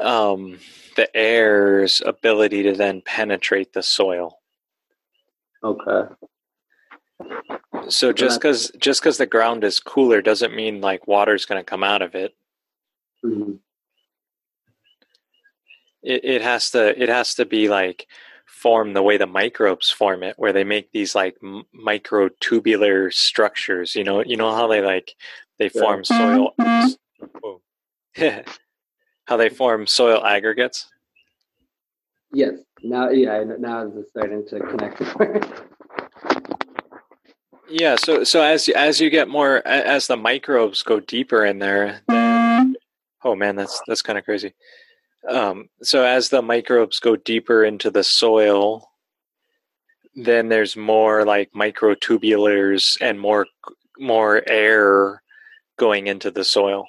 [0.00, 0.58] um,
[0.96, 4.38] the air's ability to then penetrate the soil.
[5.62, 6.14] Okay.
[7.88, 11.68] So just because just because the ground is cooler doesn't mean like water's going to
[11.68, 12.34] come out of it.
[13.24, 13.52] Mm-hmm.
[16.02, 18.06] It it has to it has to be like
[18.50, 23.94] form the way the microbes form it where they make these like m- microtubular structures
[23.94, 25.14] you know you know how they like
[25.58, 26.96] they form mm-hmm, soil
[28.18, 28.40] mm-hmm.
[29.26, 30.88] how they form soil aggregates?
[32.32, 35.00] Yes now yeah now it's starting to connect
[37.68, 42.00] yeah so so as as you get more as the microbes go deeper in there
[42.08, 42.72] then, mm-hmm.
[43.24, 44.52] oh man that's that's kind of crazy
[45.28, 48.90] um, so as the microbes go deeper into the soil,
[50.14, 53.46] then there's more like microtubulars and more
[53.98, 55.22] more air
[55.78, 56.86] going into the soil.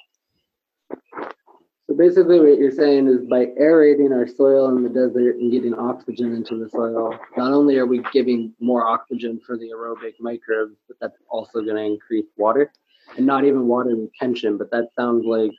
[1.88, 5.74] So basically, what you're saying is by aerating our soil in the desert and getting
[5.74, 10.76] oxygen into the soil, not only are we giving more oxygen for the aerobic microbes,
[10.88, 12.72] but that's also going to increase water
[13.16, 14.56] and not even water retention.
[14.56, 15.50] But that sounds like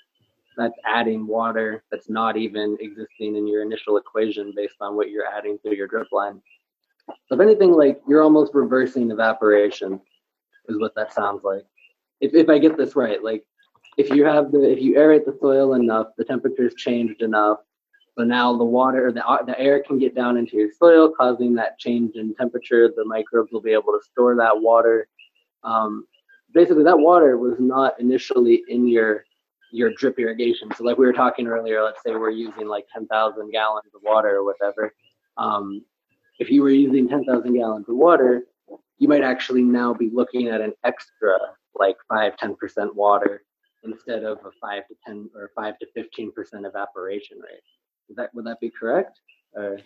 [0.58, 5.26] that's adding water that's not even existing in your initial equation based on what you're
[5.26, 6.42] adding through your drip line.
[7.08, 10.00] So if anything, like you're almost reversing evaporation,
[10.70, 11.66] is what that sounds like.
[12.22, 13.44] If if I get this right, like
[13.98, 17.60] if you have the if you aerate the soil enough, the temperature's changed enough,
[18.18, 21.80] so now the water the the air can get down into your soil, causing that
[21.80, 22.92] change in temperature.
[22.96, 25.08] The microbes will be able to store that water.
[25.64, 26.06] Um,
[26.54, 29.26] basically, that water was not initially in your
[29.74, 30.70] your drip irrigation.
[30.78, 34.38] So like we were talking earlier, let's say we're using like 10,000 gallons of water
[34.38, 34.94] or whatever.
[35.38, 35.84] Um,
[36.40, 38.44] if you were using 10,000 gallons of water,
[39.00, 41.38] you might actually now be looking at an extra
[41.76, 43.44] like 5 10% water
[43.84, 46.32] instead of a 5 to 10 or 5 to 15%
[46.68, 47.64] evaporation rate.
[48.10, 49.20] Is that would that be correct?
[49.54, 49.80] Or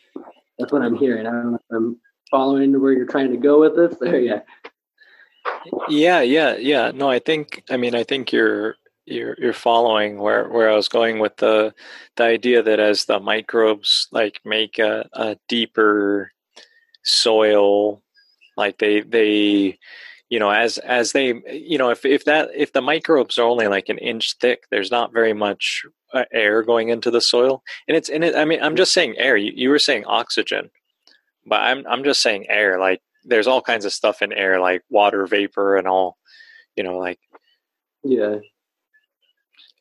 [0.59, 1.25] that's what I'm hearing.
[1.25, 1.97] I don't know if I'm
[2.29, 3.97] following where you're trying to go with this.
[4.01, 4.41] Yeah.
[5.88, 6.91] Yeah, yeah, yeah.
[6.93, 7.63] No, I think.
[7.69, 8.75] I mean, I think you're
[9.07, 11.73] you're you're following where where I was going with the
[12.17, 16.31] the idea that as the microbes like make a, a deeper
[17.03, 18.03] soil
[18.57, 19.79] like they they
[20.29, 23.67] you know as as they you know if if that if the microbes are only
[23.67, 25.83] like an inch thick there's not very much
[26.13, 27.63] uh, air going into the soil.
[27.87, 29.37] And it's in it i mean i'm just saying air.
[29.37, 30.69] You, you were saying oxygen.
[31.45, 32.77] But i'm i'm just saying air.
[32.77, 36.17] Like there's all kinds of stuff in air like water vapor and all
[36.75, 37.19] you know like
[38.03, 38.35] yeah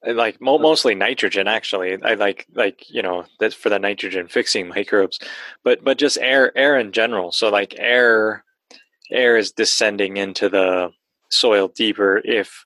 [0.05, 2.01] like mo- mostly nitrogen actually.
[2.03, 5.19] I like like you know that's for the nitrogen fixing microbes.
[5.65, 7.33] But but just air air in general.
[7.33, 8.45] So like air
[9.11, 10.91] air is descending into the
[11.31, 12.65] soil deeper if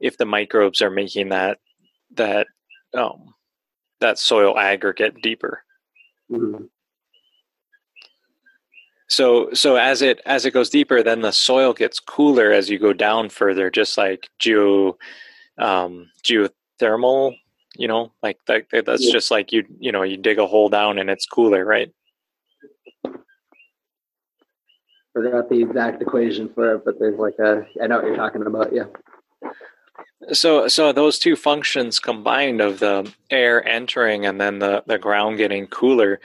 [0.00, 1.58] if the microbes are making that
[2.14, 2.46] that
[2.94, 3.34] um
[4.00, 5.62] that soil aggregate deeper.
[6.30, 6.64] Mm-hmm.
[9.08, 12.78] so so as it as it goes deeper then the soil gets cooler as you
[12.78, 14.96] go down further just like geo
[15.58, 16.08] um
[16.84, 17.36] geothermal
[17.76, 19.12] you know like that that's yeah.
[19.12, 21.92] just like you you know you dig a hole down and it's cooler right
[25.14, 28.44] forgot the exact equation for it, but there's like a I know what you're talking
[28.44, 28.74] about.
[28.74, 28.84] Yeah.
[30.32, 35.38] So so those two functions combined of the air entering and then the the ground
[35.38, 36.20] getting cooler,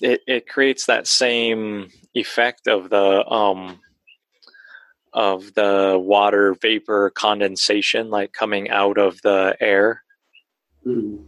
[0.00, 3.78] it it creates that same effect of the um
[5.12, 10.02] of the water vapor condensation like coming out of the air.
[10.86, 11.24] Mm-hmm.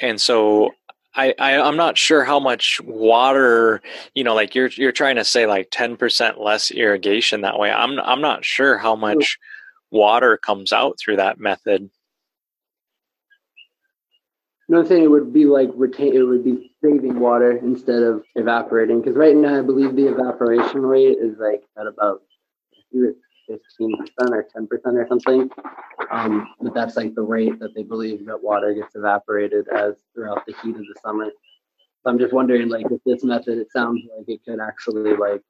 [0.00, 0.72] And so
[1.14, 3.80] I, I I'm not sure how much water
[4.14, 7.70] you know like you're you're trying to say like 10% less irrigation that way.
[7.70, 9.38] I'm I'm not sure how much
[9.90, 11.88] water comes out through that method.
[14.68, 16.14] No, I'm saying it would be like retain.
[16.14, 19.00] It would be saving water instead of evaporating.
[19.00, 22.22] Because right now, I believe the evaporation rate is like at about
[22.90, 25.50] fifteen percent or ten percent or something.
[26.10, 30.46] Um, but that's like the rate that they believe that water gets evaporated as throughout
[30.46, 31.26] the heat of the summer.
[32.02, 35.42] So I'm just wondering, like, with this method, it sounds like it could actually like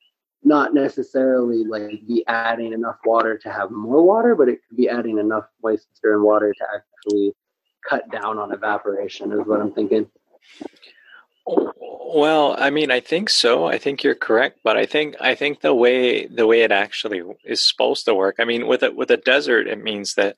[0.43, 4.89] not necessarily like be adding enough water to have more water, but it could be
[4.89, 7.33] adding enough moisture and water to actually
[7.89, 9.33] cut down on evaporation.
[9.33, 10.11] Is what I'm thinking.
[11.47, 13.67] Well, I mean, I think so.
[13.67, 17.23] I think you're correct, but I think I think the way the way it actually
[17.45, 18.37] is supposed to work.
[18.39, 20.37] I mean, with it with a desert, it means that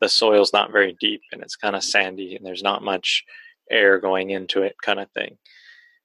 [0.00, 3.24] the soil's not very deep and it's kind of sandy and there's not much
[3.70, 5.38] air going into it, kind of thing.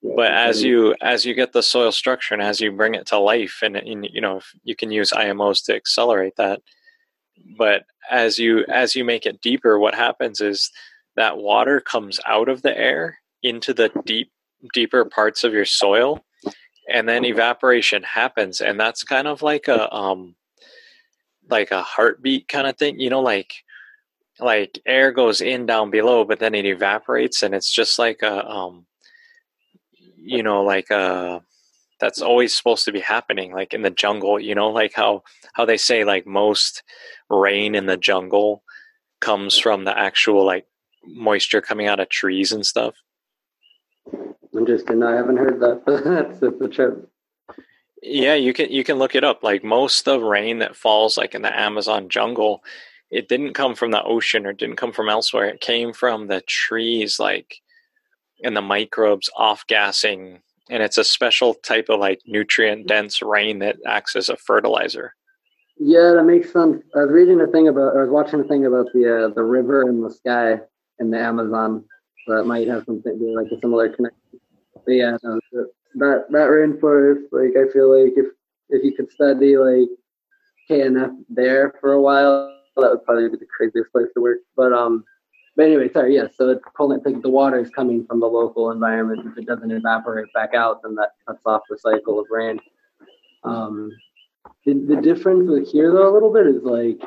[0.02, 3.20] But as you as you get the soil structure and as you bring it to
[3.20, 6.62] life, and, and you know, you can use IMOs to accelerate that.
[7.58, 10.72] But as you as you make it deeper, what happens is
[11.16, 14.32] that water comes out of the air into the deep
[14.74, 16.24] deeper parts of your soil
[16.90, 20.36] and then evaporation happens and that's kind of like a um
[21.50, 23.54] like a heartbeat kind of thing you know like
[24.40, 28.46] like air goes in down below but then it evaporates and it's just like a
[28.50, 28.86] um
[30.18, 31.42] you know like a
[32.00, 35.24] that's always supposed to be happening like in the jungle you know like how
[35.54, 36.84] how they say like most
[37.30, 38.64] rain in the jungle
[39.20, 40.66] comes from the actual like
[41.06, 42.96] moisture coming out of trees and stuff
[44.56, 45.04] I'm just kidding.
[45.04, 45.86] I haven't heard that.
[46.30, 47.10] that's the trip.
[48.02, 49.44] Yeah, you can you can look it up.
[49.44, 52.64] Like most of the rain that falls like in the Amazon jungle,
[53.12, 55.46] it didn't come from the ocean or didn't come from elsewhere.
[55.46, 57.62] It came from the trees like
[58.44, 63.60] and the microbes off gassing and it's a special type of like nutrient dense rain
[63.60, 65.14] that acts as a fertilizer.
[65.80, 66.84] Yeah, that makes sense.
[66.94, 69.44] I was reading a thing about, I was watching a thing about the uh, the
[69.44, 70.60] river and the sky
[71.00, 71.86] in the Amazon.
[72.28, 74.40] So it might have something like a similar connection.
[74.86, 75.40] But yeah, no,
[75.96, 78.28] that that rainforest, like I feel like if
[78.70, 79.88] if you could study like
[80.70, 84.40] KNF there for a while, that would probably be the craziest place to work.
[84.58, 85.06] But um,
[85.56, 86.28] but anyway, sorry, yeah.
[86.36, 89.22] So it's pulling like the water is coming from the local environment.
[89.32, 92.60] If it doesn't evaporate back out, then that cuts off the cycle of rain.
[93.46, 93.92] Um,
[94.66, 97.02] the, the difference with here though a little bit is like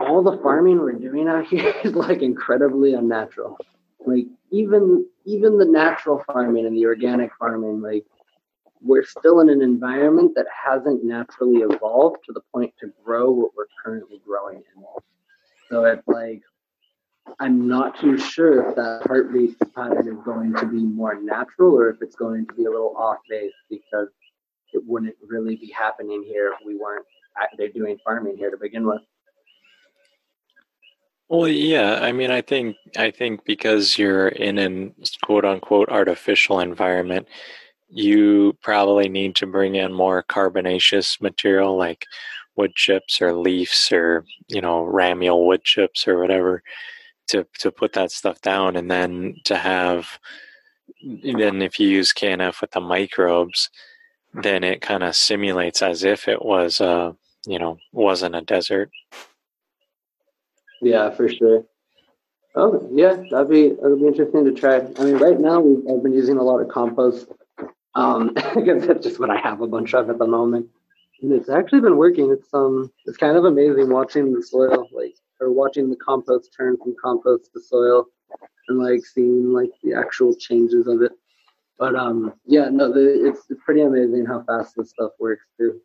[0.00, 3.58] all the farming we're doing out here is like incredibly unnatural.
[4.06, 8.04] Like even even the natural farming and the organic farming, like
[8.80, 13.52] we're still in an environment that hasn't naturally evolved to the point to grow what
[13.56, 14.84] we're currently growing in.
[15.70, 16.42] So it's like
[17.40, 21.88] I'm not too sure if that heartbeat pattern is going to be more natural or
[21.88, 24.08] if it's going to be a little off base because
[24.74, 27.06] it wouldn't really be happening here if we weren't
[27.56, 29.02] they're doing farming here to begin with.
[31.28, 36.60] Well, yeah, I mean, I think I think because you're in an quote unquote artificial
[36.60, 37.26] environment,
[37.88, 42.06] you probably need to bring in more carbonaceous material like
[42.56, 46.62] wood chips or leaves or you know ramial wood chips or whatever
[47.28, 50.18] to to put that stuff down, and then to have
[51.32, 53.70] then if you use KNF with the microbes,
[54.42, 57.12] then it kind of simulates as if it was, uh,
[57.46, 58.90] you know, wasn't a desert.
[60.82, 61.64] Yeah, for sure.
[62.56, 64.76] Oh, yeah, that'd be that'd be interesting to try.
[64.76, 67.26] I mean, right now I've been using a lot of compost
[67.94, 70.68] um, because that's just what I have a bunch of at the moment,
[71.20, 72.30] and it's actually been working.
[72.30, 76.76] It's um, it's kind of amazing watching the soil, like or watching the compost turn
[76.76, 78.06] from compost to soil,
[78.68, 81.12] and like seeing like the actual changes of it.
[81.78, 85.80] But um, yeah, no, the, it's it's pretty amazing how fast this stuff works too.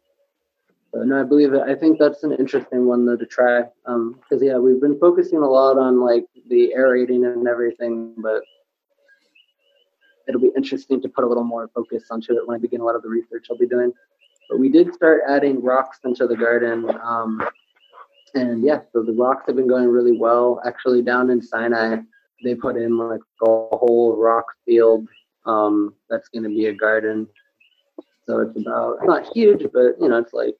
[0.94, 1.62] But no, I believe it.
[1.62, 3.64] I think that's an interesting one though to try.
[3.86, 8.42] Um, because yeah, we've been focusing a lot on like the aerating and everything, but
[10.28, 12.86] it'll be interesting to put a little more focus onto it when I begin a
[12.86, 13.92] lot of the research I'll be doing.
[14.50, 16.90] But we did start adding rocks into the garden.
[17.04, 17.48] Um,
[18.36, 20.62] and yeah, so the rocks have been going really well.
[20.66, 21.98] Actually, down in Sinai,
[22.44, 25.08] they put in like a whole rock field
[25.46, 27.28] um, that's going to be a garden.
[28.26, 30.56] So it's about not huge, but you know, it's like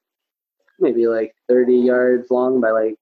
[0.80, 2.96] maybe like 30 yards long by like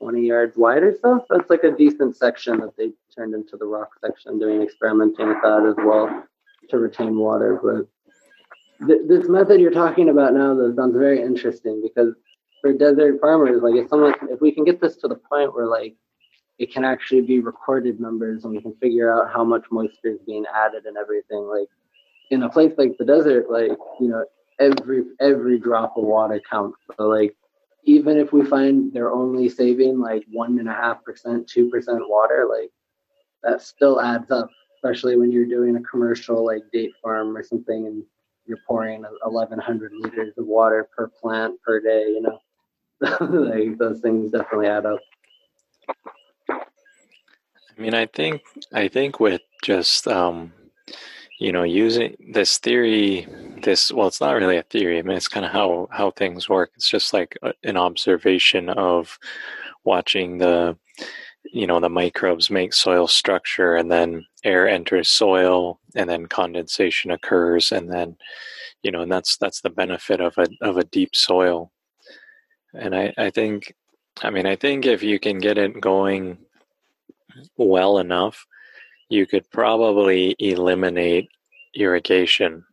[0.00, 1.24] 20 yards wide or so.
[1.30, 5.38] It's like a decent section that they turned into the rock section, doing experimenting with
[5.42, 6.24] that as well
[6.70, 7.60] to retain water.
[7.62, 12.14] But th- this method you're talking about now that sounds very interesting because
[12.60, 15.66] for desert farmers, like if someone, if we can get this to the point where
[15.66, 15.96] like
[16.58, 20.20] it can actually be recorded numbers and we can figure out how much moisture is
[20.26, 21.68] being added and everything, like
[22.30, 24.24] in a place like the desert, like you know,
[24.60, 26.78] every every drop of water counts.
[26.96, 27.36] So like
[27.84, 32.08] even if we find they're only saving like one and a half percent, two percent
[32.08, 32.70] water, like
[33.42, 37.86] that still adds up, especially when you're doing a commercial like date farm or something
[37.86, 38.04] and
[38.46, 42.38] you're pouring 1100 liters of water per plant per day, you know,
[43.20, 45.00] like those things definitely add up.
[47.76, 50.52] I mean, I think, I think with just, um,
[51.40, 53.26] you know, using this theory,
[53.62, 54.98] this well, it's not really a theory.
[54.98, 56.70] I mean, it's kind of how how things work.
[56.76, 59.18] It's just like a, an observation of
[59.84, 60.76] watching the,
[61.52, 67.10] you know, the microbes make soil structure, and then air enters soil, and then condensation
[67.10, 68.16] occurs, and then,
[68.82, 71.72] you know, and that's that's the benefit of a of a deep soil.
[72.74, 73.74] And I I think,
[74.22, 76.38] I mean, I think if you can get it going
[77.56, 78.46] well enough
[79.08, 81.28] you could probably eliminate
[81.74, 82.64] irrigation,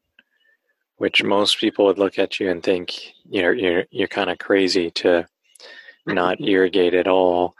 [0.97, 4.91] which most people would look at you and think you're you're you're kind of crazy
[4.91, 5.27] to
[6.05, 7.55] not irrigate at all.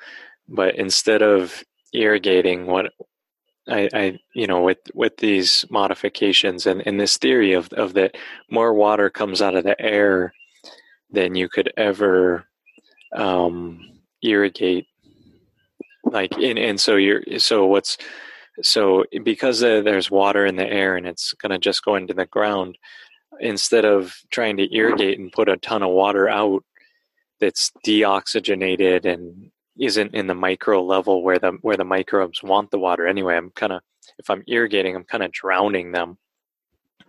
[0.48, 2.94] But instead of irrigating, what
[3.68, 8.16] I, I you know with with these modifications and, and this theory of of that
[8.50, 10.34] more water comes out of the air
[11.12, 12.46] than you could ever
[13.14, 14.88] um, irrigate
[16.12, 17.98] like and, and so you're so what's
[18.62, 22.26] so because there's water in the air and it's going to just go into the
[22.26, 22.78] ground,
[23.40, 26.64] instead of trying to irrigate and put a ton of water out
[27.40, 32.80] that's deoxygenated and isn't in the micro level where the where the microbes want the
[32.80, 33.36] water anyway.
[33.36, 33.82] I'm kind of
[34.20, 36.18] if I'm irrigating, I'm kind of drowning them.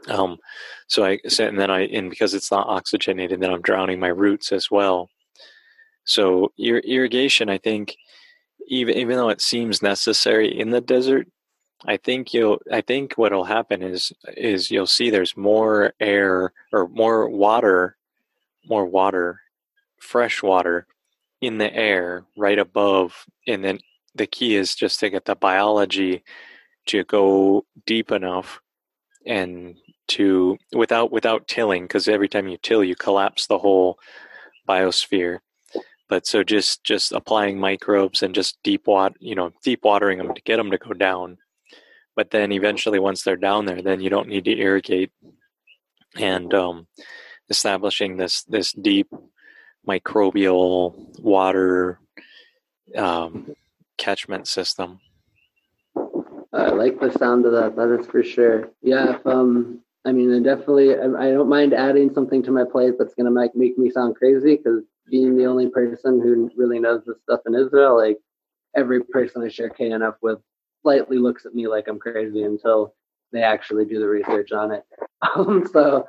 [0.09, 0.39] Um,
[0.87, 4.53] so I and then I and because it's not oxygenated, then I'm drowning my roots
[4.53, 5.09] as well.
[6.05, 7.95] So ir- irrigation, I think,
[8.69, 11.29] even even though it seems necessary in the desert,
[11.87, 16.89] I think you'll I think what'll happen is is you'll see there's more air or
[16.89, 17.97] more water,
[18.69, 19.41] more water,
[19.99, 20.87] fresh water
[21.41, 23.27] in the air right above.
[23.47, 23.81] And then
[24.15, 26.23] the key is just to get the biology
[26.87, 28.61] to go deep enough
[29.27, 29.77] and
[30.09, 33.99] to without without tilling because every time you till you collapse the whole
[34.69, 35.39] biosphere
[36.13, 40.35] but so just just applying microbes and just deep water you know deep watering them
[40.35, 41.39] to get them to go down.
[42.15, 45.11] But then eventually once they're down there then you don't need to irrigate
[46.15, 46.87] and um,
[47.49, 49.09] establishing this this deep
[49.89, 51.99] microbial water
[52.95, 53.55] um,
[53.97, 55.01] catchment system.
[56.53, 58.69] I like the sound of that that is for sure.
[58.83, 62.97] Yeah if, um i mean I definitely I, don't mind adding something to my plate
[62.99, 66.79] that's going to make, make me sound crazy because being the only person who really
[66.79, 68.19] knows this stuff in israel like
[68.77, 70.39] every person i share knf with
[70.83, 72.95] slightly looks at me like I'm crazy until
[73.33, 74.85] they actually do the research on it.
[75.37, 76.05] Um, so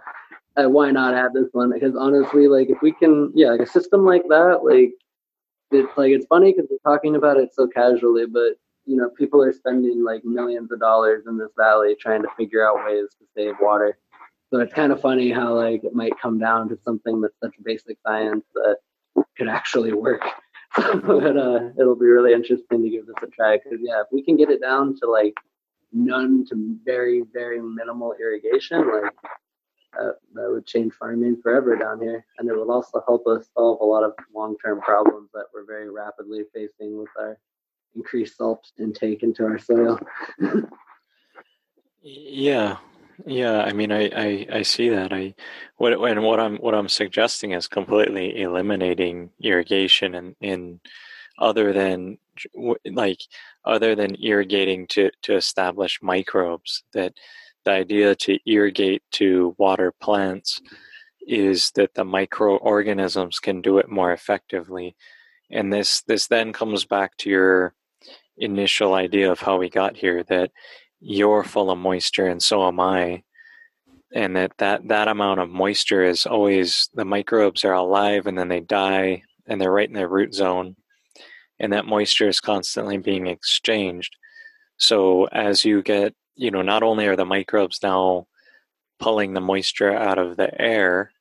[0.57, 1.71] uh, why not add this one?
[1.71, 4.93] Because honestly, like if we can, yeah, like a system like that, like
[5.69, 8.53] it's like it's funny because we're talking about it so casually, but
[8.85, 12.67] you know, people are spending like millions of dollars in this valley trying to figure
[12.67, 13.99] out ways to save water.
[14.53, 17.55] So it's kind of funny how like it might come down to something that's such
[17.63, 18.77] basic science that
[19.35, 20.21] could actually work.
[20.77, 24.21] but uh, it'll be really interesting to give this a try because yeah, if we
[24.21, 25.33] can get it down to like
[25.91, 29.11] none to very very minimal irrigation, like
[29.97, 33.81] that, that would change farming forever down here, and it would also help us solve
[33.81, 37.39] a lot of long term problems that we're very rapidly facing with our
[37.95, 39.99] increased salt intake into our soil.
[42.03, 42.77] yeah,
[43.25, 43.61] yeah.
[43.61, 45.13] I mean, I, I, I see that.
[45.13, 45.35] I
[45.77, 50.79] what and what I'm what I'm suggesting is completely eliminating irrigation and in
[51.39, 52.17] other than
[52.85, 53.21] like
[53.65, 57.13] other than irrigating to to establish microbes that
[57.65, 60.61] the idea to irrigate to water plants
[61.27, 64.95] is that the microorganisms can do it more effectively
[65.51, 67.73] and this this then comes back to your
[68.37, 70.51] initial idea of how we got here that
[71.03, 73.23] you're full of moisture and so am I.
[74.15, 78.47] And that that that amount of moisture is always the microbes are alive and then
[78.47, 80.75] they die and they're right in their root zone.
[81.59, 84.15] And that moisture is constantly being exchanged.
[84.77, 88.27] So as you get you know not only are the microbes now
[88.99, 91.11] pulling the moisture out of the air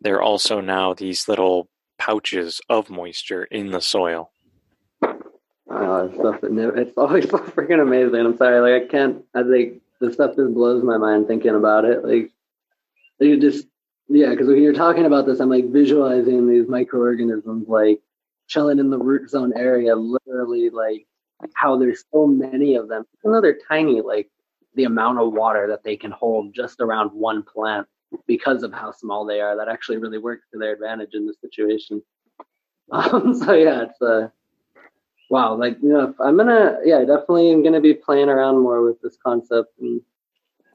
[0.00, 1.68] they're also now these little
[1.98, 4.31] pouches of moisture in the soil
[6.14, 8.20] Stuff that never, it's always so freaking amazing.
[8.20, 9.24] I'm sorry, like I can't.
[9.34, 12.04] I think the stuff just blows my mind thinking about it.
[12.04, 12.30] Like
[13.20, 13.66] you just,
[14.08, 18.00] yeah, because when you're talking about this, I'm like visualizing these microorganisms like
[18.48, 21.06] chilling in the root zone area, literally like
[21.54, 23.04] how there's so many of them.
[23.24, 24.30] Even they're tiny, like
[24.74, 27.86] the amount of water that they can hold just around one plant
[28.26, 31.40] because of how small they are, that actually really works to their advantage in this
[31.40, 32.02] situation.
[32.90, 34.28] Um, so yeah, it's uh
[35.32, 39.00] wow, like you know, I'm gonna yeah, definitely am gonna be playing around more with
[39.00, 40.02] this concept and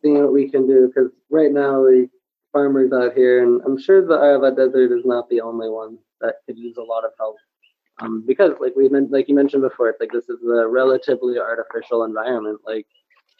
[0.01, 2.09] seeing what we can do because right now the
[2.51, 6.37] farmers out here, and I'm sure the Arava Desert is not the only one that
[6.47, 7.35] could use a lot of help.
[7.99, 11.37] Um, because like we meant, like you mentioned before, it's like this is a relatively
[11.37, 12.59] artificial environment.
[12.65, 12.87] Like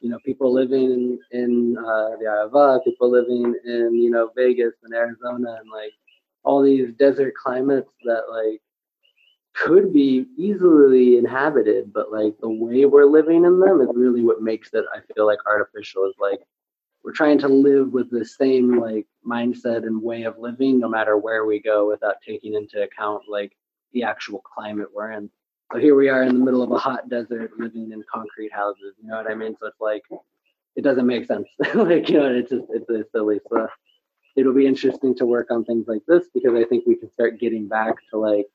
[0.02, 4.76] you know, people living in in uh, the Arava, people living in you know Vegas
[4.84, 5.94] and Arizona, and like
[6.44, 8.62] all these desert climates that like
[9.58, 14.42] could be easily inhabited, but like the way we're living in them is really what
[14.42, 16.06] makes it, I feel like, artificial.
[16.06, 16.40] Is like
[17.04, 21.18] we're trying to live with the same like mindset and way of living no matter
[21.18, 23.52] where we go without taking into account like
[23.94, 25.30] the actual climate we're in.
[25.74, 28.94] So here we are in the middle of a hot desert living in concrete houses.
[29.02, 29.56] You know what I mean?
[29.60, 30.04] So it's like
[30.76, 31.48] it doesn't make sense.
[31.74, 33.40] like, you know, it's just it's, it's silly.
[33.50, 33.68] So
[34.36, 37.40] it'll be interesting to work on things like this because I think we can start
[37.40, 38.46] getting back to like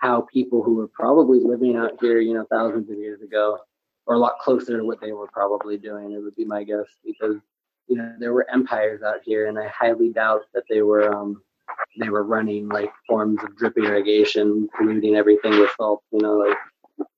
[0.00, 3.58] how people who were probably living out here, you know, thousands of years ago,
[4.06, 6.12] or a lot closer to what they were probably doing.
[6.12, 7.36] It would be my guess because
[7.86, 11.42] you know there were empires out here, and I highly doubt that they were um,
[11.98, 16.02] they were running like forms of drip irrigation, polluting everything with salt.
[16.12, 16.56] You know, like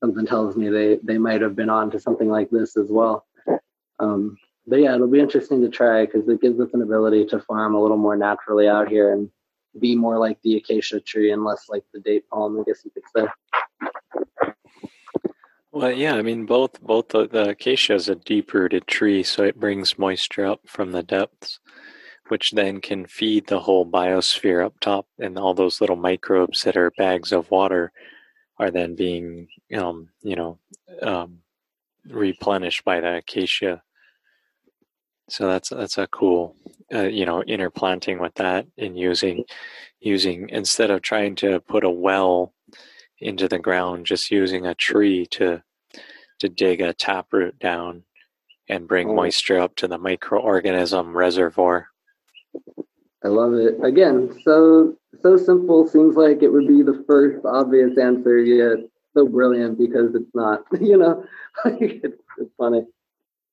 [0.00, 3.26] something tells me they they might have been on to something like this as well.
[4.00, 7.40] Um, but yeah, it'll be interesting to try because it gives us an ability to
[7.40, 9.30] farm a little more naturally out here and
[9.78, 12.90] be more like the acacia tree and less like the date palm, I guess you
[12.90, 13.26] could say.
[15.72, 19.42] Well, yeah, I mean both both the, the acacia is a deep rooted tree, so
[19.42, 21.60] it brings moisture up from the depths,
[22.28, 26.76] which then can feed the whole biosphere up top, and all those little microbes that
[26.76, 27.90] are bags of water
[28.58, 30.58] are then being, um, you know,
[31.00, 31.38] um,
[32.06, 33.82] replenished by the acacia
[35.32, 36.54] so that's that's a cool,
[36.92, 39.44] uh, you know, interplanting with that and using
[39.98, 42.52] using instead of trying to put a well
[43.18, 45.62] into the ground, just using a tree to
[46.40, 48.02] to dig a taproot down
[48.68, 49.14] and bring oh.
[49.14, 51.88] moisture up to the microorganism reservoir.
[53.24, 53.82] I love it.
[53.82, 55.88] Again, so so simple.
[55.88, 60.64] Seems like it would be the first obvious answer, yet so brilliant because it's not.
[60.78, 61.24] You know,
[61.64, 62.84] it's, it's funny.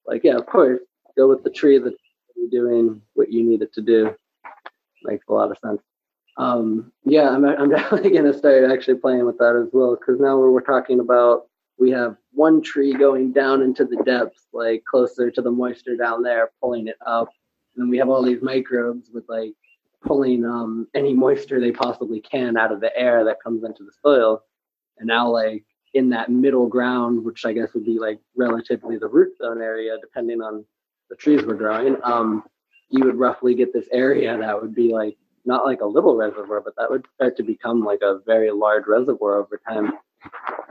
[0.05, 0.81] Like, yeah, of course,
[1.19, 1.95] go with the tree that's
[2.49, 4.15] doing what you need it to do.
[5.03, 5.81] Makes a lot of sense.
[6.37, 10.19] Um, yeah, I'm, I'm definitely going to start actually playing with that as well because
[10.19, 11.47] now we're, we're talking about
[11.77, 16.23] we have one tree going down into the depths, like closer to the moisture down
[16.23, 17.29] there, pulling it up.
[17.75, 19.53] And then we have all these microbes with like
[20.05, 23.91] pulling um, any moisture they possibly can out of the air that comes into the
[24.03, 24.43] soil.
[24.97, 25.63] And now, like
[25.93, 29.97] in that middle ground, which I guess would be like relatively the root zone area,
[30.01, 30.65] depending on
[31.09, 32.43] the trees were growing, um,
[32.89, 36.61] you would roughly get this area that would be like not like a little reservoir,
[36.61, 39.93] but that would start to become like a very large reservoir over time.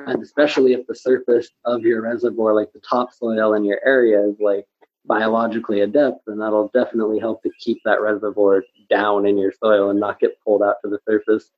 [0.06, 4.36] And especially if the surface of your reservoir, like the topsoil in your area, is
[4.38, 4.66] like
[5.06, 9.98] biologically adept, then that'll definitely help to keep that reservoir down in your soil and
[9.98, 11.50] not get pulled out to the surface.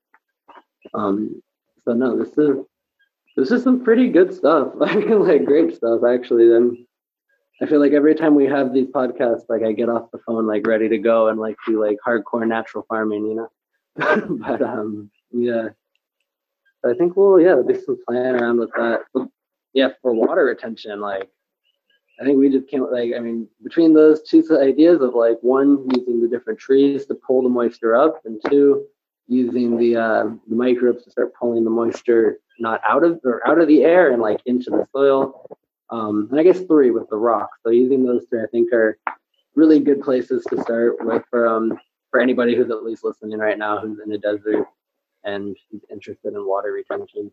[0.94, 1.42] Um,
[1.84, 2.64] so no, this is
[3.36, 4.72] this is some pretty good stuff.
[4.80, 6.48] I mean, like great stuff actually.
[6.48, 6.86] Then
[7.62, 10.46] I feel like every time we have these podcasts, like I get off the phone
[10.46, 13.48] like ready to go and like do like hardcore natural farming, you know.
[13.96, 15.68] but um, yeah,
[16.84, 19.00] I think we'll yeah do some playing around with that.
[19.74, 21.28] Yeah, for water retention, like
[22.20, 25.86] I think we just came like I mean between those two ideas of like one
[25.94, 28.86] using the different trees to pull the moisture up, and two
[29.26, 33.60] using the uh, the microbes to start pulling the moisture not out of or out
[33.60, 35.46] of the air and like into the soil.
[35.90, 37.50] Um, and I guess three with the rock.
[37.62, 38.98] So using those three, I think are
[39.54, 41.78] really good places to start with for um
[42.10, 44.66] for anybody who's at least listening right now who's in a desert
[45.24, 47.30] and who's interested in water retention,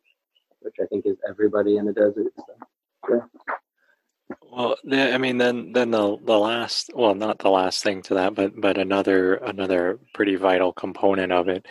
[0.60, 2.34] which I think is everybody in a desert.
[2.36, 2.54] So,
[3.10, 3.20] yeah.
[4.52, 8.36] Well, I mean, then then the the last, well, not the last thing to that,
[8.36, 11.66] but but another another pretty vital component of it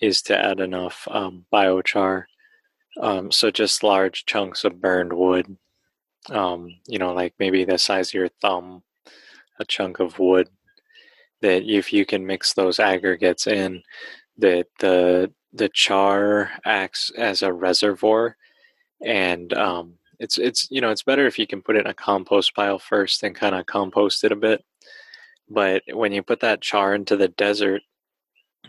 [0.00, 2.24] is to add enough um, biochar.
[3.00, 5.56] Um, so just large chunks of burned wood,
[6.30, 8.82] um, you know, like maybe the size of your thumb,
[9.60, 10.48] a chunk of wood.
[11.42, 13.82] That if you can mix those aggregates in,
[14.38, 18.36] that the the char acts as a reservoir,
[19.04, 21.94] and um, it's it's you know it's better if you can put it in a
[21.94, 24.64] compost pile first and kind of compost it a bit.
[25.48, 27.82] But when you put that char into the desert,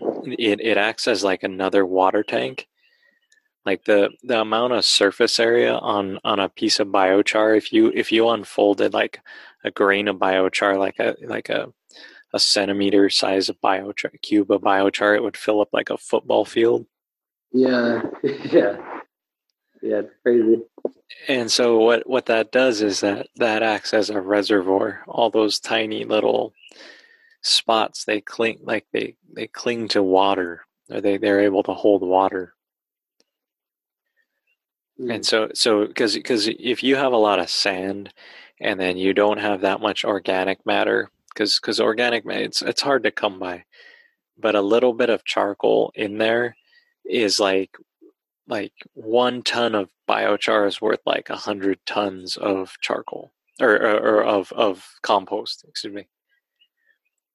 [0.01, 2.68] it, it acts as like another water tank.
[3.65, 7.91] Like the the amount of surface area on on a piece of biochar, if you
[7.93, 9.19] if you unfolded like
[9.63, 11.71] a grain of biochar, like a like a
[12.33, 16.45] a centimeter size of biochar cube of biochar, it would fill up like a football
[16.45, 16.85] field.
[17.51, 18.77] Yeah, yeah.
[19.81, 20.61] Yeah, it's crazy.
[21.27, 25.01] And so what what that does is that that acts as a reservoir.
[25.07, 26.53] All those tiny little
[27.41, 32.01] spots they cling like they they cling to water or they they're able to hold
[32.01, 32.53] water.
[34.99, 35.15] Mm.
[35.15, 38.13] And so so because because if you have a lot of sand
[38.59, 43.03] and then you don't have that much organic matter because because organic it's it's hard
[43.03, 43.63] to come by
[44.37, 46.55] but a little bit of charcoal in there
[47.05, 47.77] is like
[48.47, 53.31] like one ton of biochar is worth like a hundred tons of charcoal
[53.61, 55.63] or, or, or, of of compost.
[55.67, 56.07] Excuse me.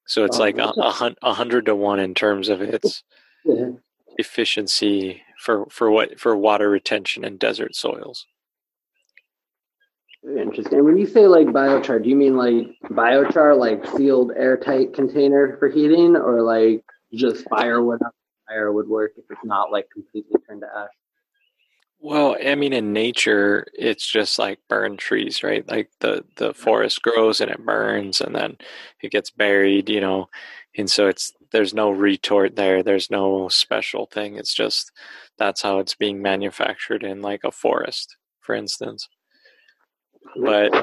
[0.07, 3.03] So it's oh, like a, a, a, hundred to one in terms of its
[3.43, 3.71] yeah.
[4.17, 8.25] Efficiency for for what for water retention in desert soils.
[10.37, 10.83] Interesting.
[10.83, 15.69] When you say like biochar, do you mean like biochar, like sealed airtight container for
[15.69, 17.99] heating, or like just firewood?
[18.47, 20.89] Fire would work if it's not like completely turned to ash.
[21.99, 25.67] Well, I mean, in nature, it's just like burn trees, right?
[25.67, 28.57] Like the the forest grows and it burns, and then
[29.01, 30.29] it gets buried, you know.
[30.77, 32.83] And so it's there's no retort there.
[32.83, 34.35] There's no special thing.
[34.35, 34.91] It's just
[35.37, 39.07] that's how it's being manufactured in like a forest, for instance.
[40.35, 40.73] But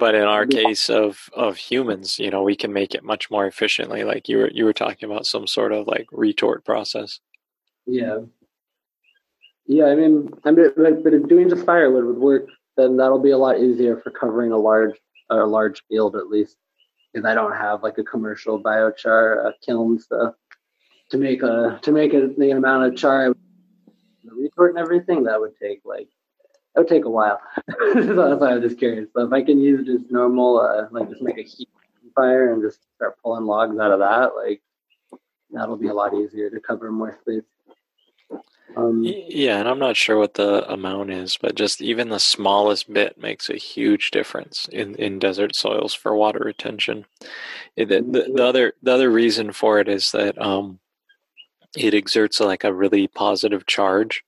[0.00, 3.46] but in our case of of humans, you know, we can make it much more
[3.46, 4.02] efficiently.
[4.02, 7.20] Like you were you were talking about some sort of like retort process.
[7.86, 8.20] Yeah,
[9.66, 12.46] yeah, I mean, I mean, but if doing just firewood would work,
[12.78, 14.94] then that'll be a lot easier for covering a large,
[15.28, 16.56] a large field at least,
[17.12, 20.34] because I don't have like a commercial biochar uh, kiln to
[21.10, 23.34] to make a to make a, the amount of char,
[24.24, 25.24] the retort and everything.
[25.24, 26.08] That would take like
[26.74, 27.40] that would take a while.
[27.68, 29.08] so that's why I was just curious.
[29.14, 31.68] So if I can use just normal, uh, like just make a heat
[32.14, 34.62] fire and just start pulling logs out of that, like
[35.50, 37.42] that'll be a lot easier to cover more space.
[38.76, 42.92] Um, yeah, and I'm not sure what the amount is, but just even the smallest
[42.92, 47.06] bit makes a huge difference in, in desert soils for water retention.
[47.76, 50.78] The, the, the other the other reason for it is that um,
[51.76, 54.22] it exerts like a really positive charge.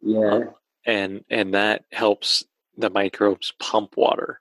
[0.00, 0.40] Yeah, uh,
[0.84, 2.44] and and that helps
[2.76, 4.40] the microbes pump water.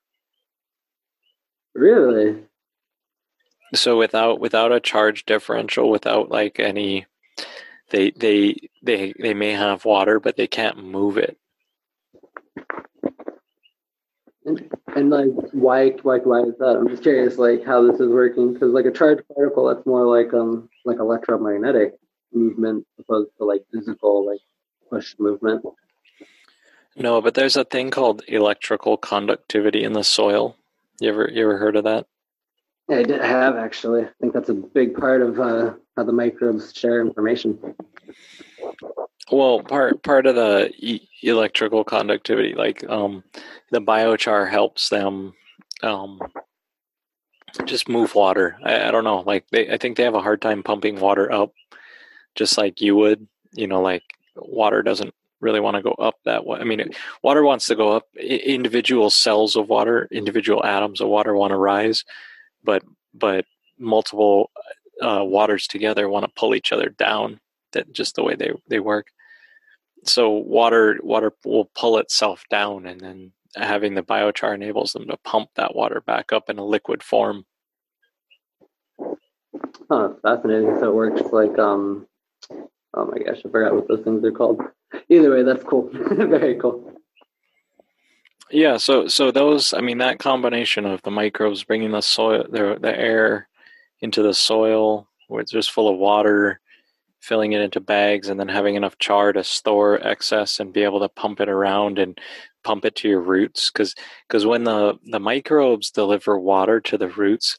[1.74, 2.44] Really?
[3.74, 7.08] So without without a charge differential, without like any
[7.90, 11.38] they they they they may have water but they can't move it.
[14.46, 16.78] And, and like why why why is that?
[16.78, 20.06] I'm just curious like how this is working because like a charged particle that's more
[20.06, 21.96] like um like electromagnetic
[22.32, 24.42] movement opposed to like physical like
[24.90, 25.66] push movement.
[26.96, 30.58] No but there's a thing called electrical conductivity in the soil.
[31.00, 32.06] You ever you ever heard of that?
[32.88, 34.04] Yeah, I did have actually.
[34.04, 37.76] I think that's a big part of uh, how the microbes share information.
[39.32, 43.24] Well, part part of the e- electrical conductivity, like um,
[43.72, 45.34] the biochar helps them
[45.82, 46.20] um,
[47.66, 48.58] just move water.
[48.64, 51.32] I, I don't know, like they, I think they have a hard time pumping water
[51.32, 51.54] up,
[52.36, 53.28] just like you would.
[53.54, 54.04] You know, like
[54.36, 56.60] water doesn't really want to go up that way.
[56.60, 56.92] I mean,
[57.24, 58.04] water wants to go up.
[58.16, 62.04] Individual cells of water, individual atoms of water want to rise,
[62.64, 62.84] but
[63.14, 63.46] but
[63.80, 64.52] multiple
[65.02, 67.40] uh, waters together want to pull each other down.
[67.74, 69.08] That just the way they they work.
[70.04, 75.18] So water water will pull itself down, and then having the biochar enables them to
[75.18, 77.46] pump that water back up in a liquid form.
[79.90, 80.78] Oh, fascinating.
[80.80, 82.08] So it works like um
[82.94, 84.62] oh my gosh, I forgot what those things are called.
[85.10, 85.90] Either way, that's cool.
[85.94, 86.94] Very cool.
[88.52, 92.78] Yeah, so so those I mean that combination of the microbes bringing the soil the
[92.80, 93.48] the air
[94.06, 96.62] into the soil where it's just full of water,
[97.20, 101.00] filling it into bags and then having enough char to store excess and be able
[101.00, 102.20] to pump it around and
[102.64, 103.72] pump it to your roots.
[103.72, 103.96] Because
[104.28, 107.58] because when the the microbes deliver water to the roots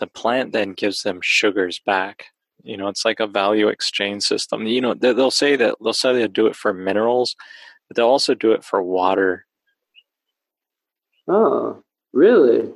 [0.00, 2.26] the plant then gives them sugars back.
[2.64, 4.66] You know it's like a value exchange system.
[4.66, 7.36] You know they'll say that they'll say they do it for minerals
[7.88, 9.46] but they'll also do it for water.
[11.28, 12.72] Oh really?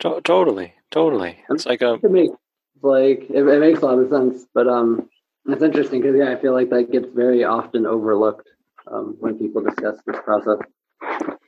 [0.00, 1.38] To- totally totally.
[1.50, 2.36] It's like a it makes
[2.82, 5.08] like it, it makes a lot of sense but um
[5.46, 8.48] it's interesting because yeah i feel like that gets very often overlooked
[8.90, 10.58] um, when people discuss this process.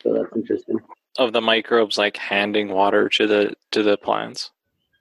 [0.03, 0.79] So that's interesting.
[1.19, 4.51] Of the microbes like handing water to the to the plants?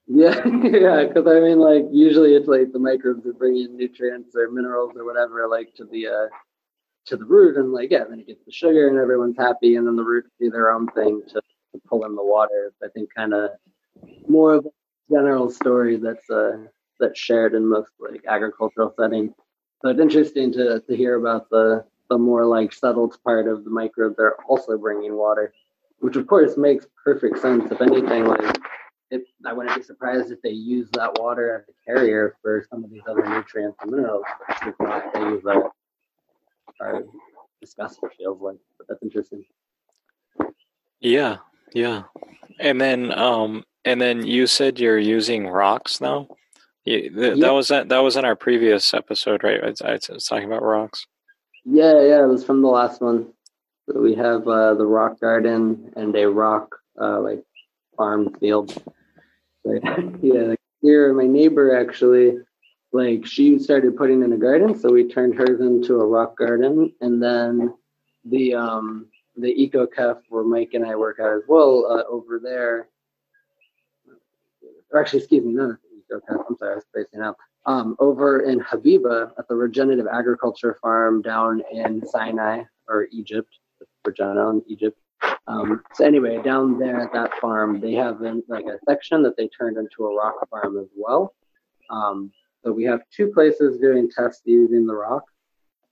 [0.07, 4.35] Yeah, yeah, because I mean, like usually it's like the microbes that bring in nutrients
[4.35, 6.27] or minerals or whatever, like to the uh,
[7.07, 9.85] to the root, and like yeah, then it gets the sugar and everyone's happy, and
[9.85, 12.73] then the roots do their own thing to, to pull in the water.
[12.83, 13.51] I think kind of
[14.27, 14.69] more of a
[15.11, 16.57] general story that's uh,
[16.99, 19.33] that's shared in most like agricultural settings.
[19.81, 23.69] So it's interesting to to hear about the the more like settled part of the
[23.69, 24.15] microbe.
[24.17, 25.53] They're also bringing water,
[25.99, 27.71] which of course makes perfect sense.
[27.71, 28.57] If anything, like
[29.45, 32.91] I wouldn't be surprised if they use that water as a carrier for some of
[32.91, 34.25] these other nutrients and minerals.
[34.79, 35.69] Not, use that
[36.81, 37.03] are
[37.61, 38.57] discussed, it feels like.
[38.77, 39.45] But that's interesting.
[40.99, 41.37] Yeah,
[41.73, 42.03] yeah.
[42.59, 46.27] And then, um, and then you said you're using rocks now.
[46.85, 47.89] Yeah, th- that was that.
[47.89, 49.61] That was in our previous episode, right?
[49.61, 51.05] I, I was talking about rocks.
[51.65, 53.27] Yeah, yeah, it was from the last one.
[53.89, 57.43] So we have uh, the rock garden and a rock uh, like
[57.97, 58.81] farm field
[59.67, 59.83] like,
[60.21, 62.37] yeah, like here, my neighbor actually,
[62.91, 66.93] like, she started putting in a garden, so we turned hers into a rock garden,
[67.01, 67.73] and then
[68.25, 69.07] the um
[69.37, 72.89] the EcoKef where Mike and I work out as well uh, over there.
[74.91, 75.75] Or actually, excuse me, no,
[76.11, 76.45] EcoKef.
[76.49, 77.37] I'm sorry, I was spacing out.
[77.65, 83.49] Um, over in Habiba at the regenerative agriculture farm down in Sinai or Egypt,
[84.05, 84.97] Virginia in Egypt.
[85.47, 89.35] Um, so anyway, down there at that farm, they have in, like a section that
[89.37, 91.33] they turned into a rock farm as well.
[91.89, 92.31] Um,
[92.63, 95.23] so we have two places doing tests using the rock.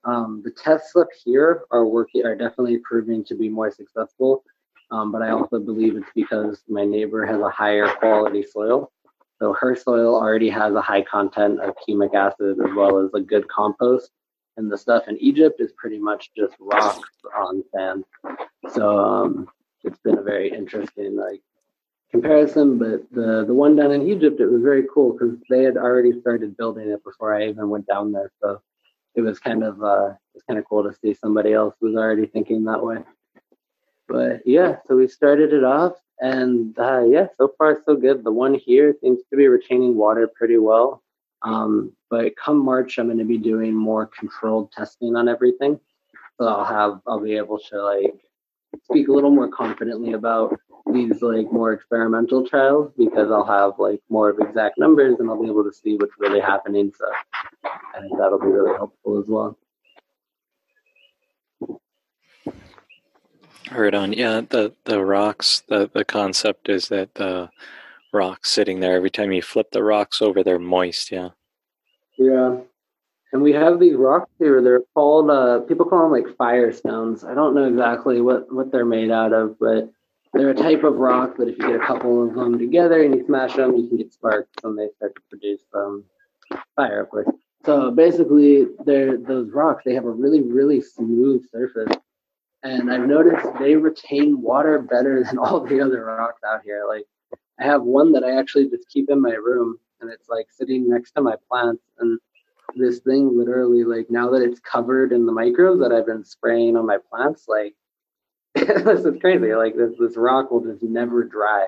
[0.06, 4.44] Um, the tests up here are working are definitely proving to be more successful,
[4.92, 8.92] um, but I also believe it's because my neighbor has a higher quality soil.
[9.40, 13.20] So her soil already has a high content of humic acid as well as a
[13.20, 14.12] good compost
[14.58, 18.04] and the stuff in Egypt is pretty much just rocks on sand.
[18.72, 19.48] So um,
[19.84, 21.42] it's been a very interesting like
[22.12, 22.78] comparison.
[22.78, 26.20] But the the one down in Egypt, it was very cool because they had already
[26.22, 28.32] started building it before I even went down there.
[28.42, 28.62] So
[29.16, 31.96] it was kind of uh, it was kind of cool to see somebody else was
[31.96, 32.98] already thinking that way.
[34.08, 38.24] But yeah, so we started it off, and uh, yeah, so far so good.
[38.24, 41.02] The one here seems to be retaining water pretty well.
[41.42, 45.80] Um, but come March, I'm going to be doing more controlled testing on everything.
[46.40, 48.16] So I'll have, I'll be able to like
[48.84, 50.60] speak a little more confidently about
[50.96, 55.42] these like more experimental trials because I'll have like more of exact numbers and I'll
[55.42, 56.92] be able to see what's really happening.
[56.98, 57.06] So
[57.64, 59.58] I think that'll be really helpful as well.
[63.70, 64.14] Heard on.
[64.14, 65.64] Yeah, the the rocks.
[65.68, 67.50] The the concept is that the
[68.14, 71.12] rocks sitting there every time you flip the rocks over, they're moist.
[71.12, 71.30] Yeah.
[72.18, 72.58] Yeah.
[73.34, 74.62] And we have these rocks here.
[74.62, 77.30] They're called uh, people call them like firestones.
[77.30, 79.92] I don't know exactly what what they're made out of, but
[80.36, 83.16] they're a type of rock that if you get a couple of them together and
[83.16, 86.04] you smash them, you can get sparks and they start to produce um,
[86.76, 87.28] fire, of course.
[87.66, 89.84] So basically, they're those rocks.
[89.86, 91.96] They have a really really smooth surface,
[92.62, 96.86] and I've noticed they retain water better than all the other rocks out here.
[96.88, 97.06] Like
[97.60, 100.88] I have one that I actually just keep in my room, and it's like sitting
[100.88, 101.82] next to my plants.
[101.98, 102.20] And
[102.76, 106.78] this thing literally, like now that it's covered in the microbes that I've been spraying
[106.78, 107.74] on my plants, like
[108.84, 109.54] this is crazy.
[109.54, 111.68] Like this this rock will just never dry.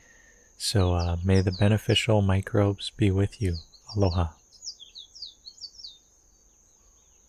[0.57, 3.57] So uh, may the beneficial microbes be with you.
[3.95, 4.29] Aloha.